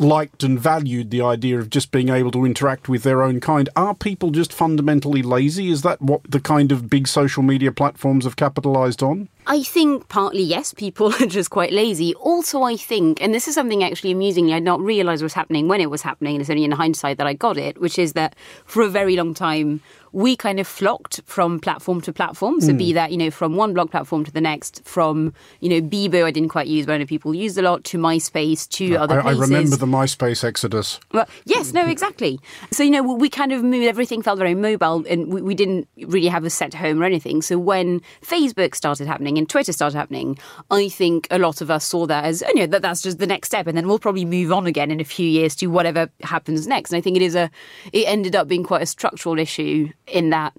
[0.00, 3.68] liked and valued the idea of just being able to interact with their own kind
[3.76, 8.24] are people just fundamentally lazy is that what the kind of big social media platforms
[8.24, 12.14] have capitalized on I think partly yes, people are just quite lazy.
[12.14, 15.66] Also, I think, and this is something actually amusingly I did not realise was happening
[15.66, 18.12] when it was happening, and it's only in hindsight that I got it, which is
[18.12, 19.80] that for a very long time
[20.12, 22.60] we kind of flocked from platform to platform.
[22.60, 22.78] So Hmm.
[22.78, 26.24] be that, you know, from one blog platform to the next, from, you know, Bebo
[26.24, 29.20] I didn't quite use, but I know people used a lot, to MySpace, to other
[29.20, 32.40] I, I remember the MySpace exodus Well, yes, no, exactly.
[32.72, 35.88] So, you know, we kind of moved, everything felt very mobile and we, we didn't
[36.06, 37.42] really have a set home or anything.
[37.42, 40.38] So, when Facebook started happening and Twitter started happening,
[40.70, 43.18] I think a lot of us saw that as, oh, you know, that, that's just
[43.18, 43.66] the next step.
[43.66, 46.92] And then we'll probably move on again in a few years to whatever happens next.
[46.92, 47.50] And I think it is a,
[47.92, 50.54] it ended up being quite a structural issue in that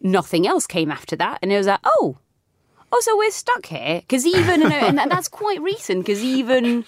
[0.00, 1.38] nothing else came after that.
[1.42, 2.18] And it was like, oh,
[2.92, 6.84] oh, so we're stuck here because even and that's quite recent because even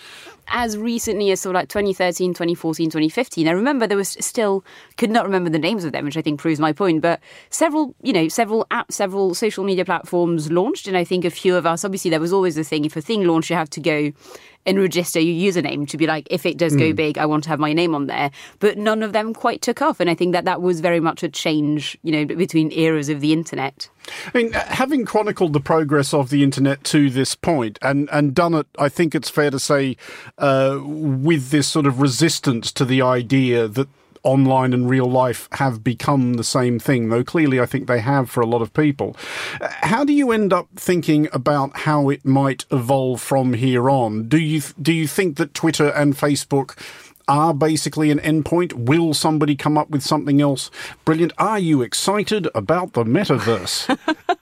[0.48, 4.62] as recently as sort of like 2013 2014 2015 i remember there was still
[4.98, 7.94] could not remember the names of them which i think proves my point but several
[8.02, 11.64] you know several apps several social media platforms launched and i think a few of
[11.64, 14.12] us obviously there was always the thing if a thing launched you have to go
[14.66, 16.96] and register your username to be like if it does go Mm.
[16.96, 18.30] big i want to have my name on there.
[18.58, 20.00] But none of them quite took off.
[20.00, 23.20] And i think that that was very much a change you know between eras of
[23.20, 23.88] the internet.
[24.34, 28.34] I mean, uh, having chronicled the progress of the internet to this point, and and
[28.34, 29.96] done it, I think it's fair to say,
[30.38, 33.88] uh, with this sort of resistance to the idea that
[34.24, 38.30] online and real life have become the same thing, though clearly I think they have
[38.30, 39.16] for a lot of people.
[39.60, 44.28] Uh, How do you end up thinking about how it might evolve from here on?
[44.28, 46.76] Do you do you think that Twitter and Facebook
[47.28, 48.72] are basically an endpoint?
[48.72, 50.70] Will somebody come up with something else
[51.04, 51.32] brilliant?
[51.38, 53.96] Are you excited about the metaverse?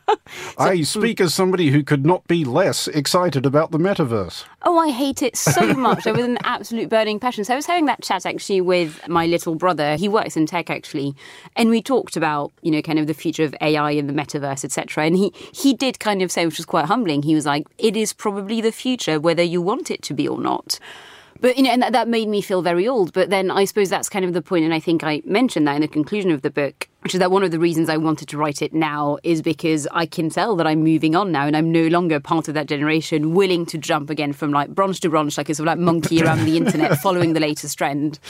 [0.59, 4.45] I speak as somebody who could not be less excited about the metaverse.
[4.63, 6.07] Oh, I hate it so much.
[6.07, 7.45] I was an absolute burning passion.
[7.45, 9.97] So I was having that chat actually with my little brother.
[9.97, 11.15] He works in tech actually,
[11.57, 14.65] and we talked about you know kind of the future of AI and the metaverse,
[14.65, 15.05] etc.
[15.05, 17.23] And he he did kind of say, which was quite humbling.
[17.23, 20.41] He was like, "It is probably the future, whether you want it to be or
[20.41, 20.79] not."
[21.43, 23.13] But you know, and that, that made me feel very old.
[23.13, 25.75] But then I suppose that's kind of the point, and I think I mentioned that
[25.75, 28.29] in the conclusion of the book, which is that one of the reasons I wanted
[28.29, 31.57] to write it now is because I can tell that I'm moving on now, and
[31.57, 35.11] I'm no longer part of that generation, willing to jump again from like branch to
[35.11, 38.21] branch, like a sort of like monkey around the internet, following the latest trend.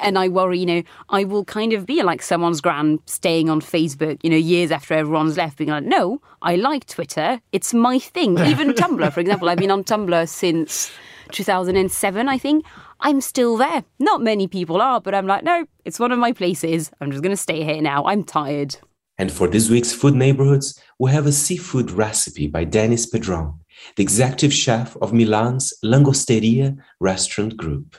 [0.00, 3.60] And I worry, you know, I will kind of be like someone's grand staying on
[3.60, 7.98] Facebook, you know, years after everyone's left, being like, no, I like Twitter, it's my
[7.98, 8.38] thing.
[8.38, 10.92] Even Tumblr, for example, I've been on Tumblr since
[11.32, 12.64] 2007, I think.
[13.00, 13.84] I'm still there.
[13.98, 16.90] Not many people are, but I'm like, no, it's one of my places.
[17.00, 18.04] I'm just going to stay here now.
[18.04, 18.76] I'm tired.
[19.18, 23.58] And for this week's Food Neighborhoods, we have a seafood recipe by Dennis Pedron,
[23.96, 27.96] the executive chef of Milan's Langosteria restaurant group.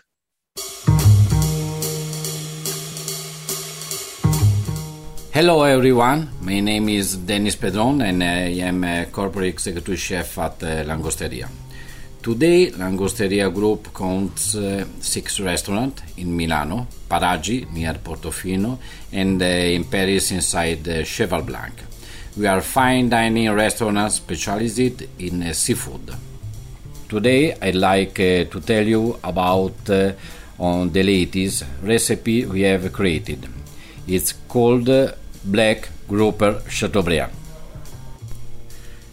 [5.33, 10.61] Hello everyone, my name is Dennis Pedron and I am a corporate executive chef at
[10.61, 11.47] uh, Langosteria.
[12.21, 18.77] Today, Langosteria Group counts uh, six restaurants in Milano, Paraggi near Portofino,
[19.11, 21.73] and uh, in Paris inside uh, Cheval Blanc.
[22.37, 26.15] We are fine dining restaurants specialized in uh, seafood.
[27.09, 30.11] Today, I'd like uh, to tell you about uh,
[30.59, 33.49] on the latest recipe we have created.
[34.05, 34.87] It's called
[35.43, 37.40] Black Grouper Chateaubriand.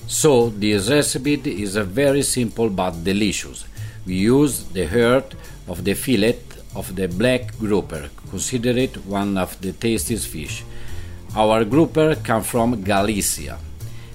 [0.09, 3.67] So this recipe is a very simple but delicious.
[4.07, 5.35] We use the heart
[5.69, 6.41] of the fillet
[6.75, 10.65] of the black grouper, considered one of the tastiest fish.
[11.37, 13.59] Our grouper come from Galicia.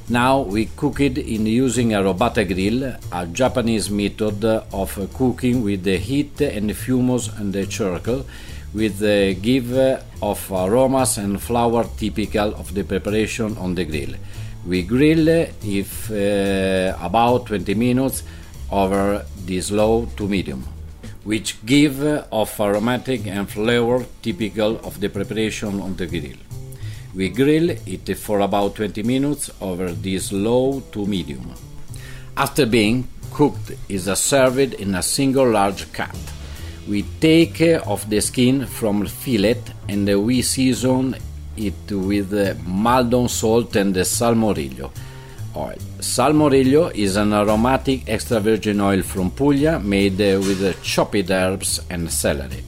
[0.10, 5.84] Now we cook it in using a robata grill, a Japanese method of cooking with
[5.84, 8.26] the heat and fumes and the charcoal,
[8.74, 9.72] with the give
[10.24, 14.16] of aromas and flavor typical of the preparation on the grill.
[14.66, 18.24] We grill if uh, about 20 minutes
[18.72, 20.64] over this low to medium,
[21.26, 26.38] which give of aromatic and flavor typical of the preparation on the grill.
[27.14, 31.54] We grill it for about 20 minutes over this low to medium.
[32.38, 36.16] After being cooked, is served in a single large cut.
[36.88, 41.16] We take off the skin from fillet and we season
[41.58, 42.32] it with
[42.66, 44.92] Maldon salt and salmorillo
[45.56, 45.78] oil.
[46.00, 52.12] Salmorillo is an aromatic extra virgin oil from Puglia made uh, with chopped herbs and
[52.12, 52.64] celery.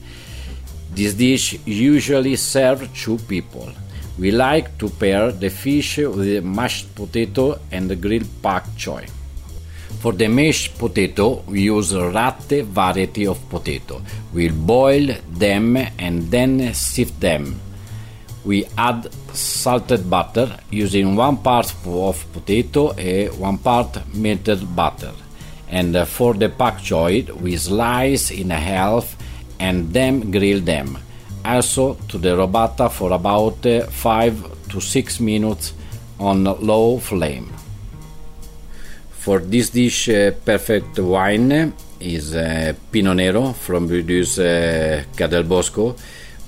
[0.92, 3.70] This dish usually serves two people.
[4.18, 9.10] We like to pair the fish with mashed potato and grilled pak choy.
[10.00, 14.02] For the mashed potato, we use latte variety of potato.
[14.34, 17.60] We'll boil them and then sift them
[18.46, 25.12] we add salted butter using one part of potato and one part melted butter.
[25.68, 29.18] And for the pak choy, we slice in half
[29.60, 30.98] and then grill them.
[31.44, 35.74] Also to the robata for about 5 to 6 minutes
[36.20, 37.52] on low flame.
[39.10, 45.44] For this dish, uh, perfect wine is uh, Pinot Nero from produce uh, Ca' del
[45.44, 45.96] Bosco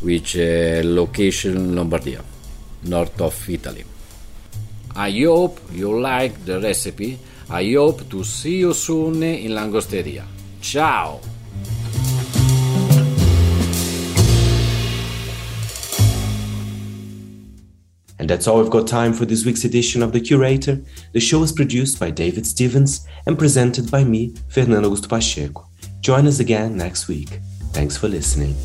[0.01, 2.23] which uh, location Lombardia,
[2.83, 3.85] north of Italy.
[4.95, 7.19] I hope you like the recipe.
[7.49, 10.25] I hope to see you soon in Langosteria.
[10.59, 11.19] Ciao!
[18.19, 20.81] And that's all we've got time for this week's edition of The Curator.
[21.13, 25.67] The show is produced by David Stevens and presented by me, Fernando Augusto Pacheco.
[26.01, 27.39] Join us again next week.
[27.73, 28.55] Thanks for listening.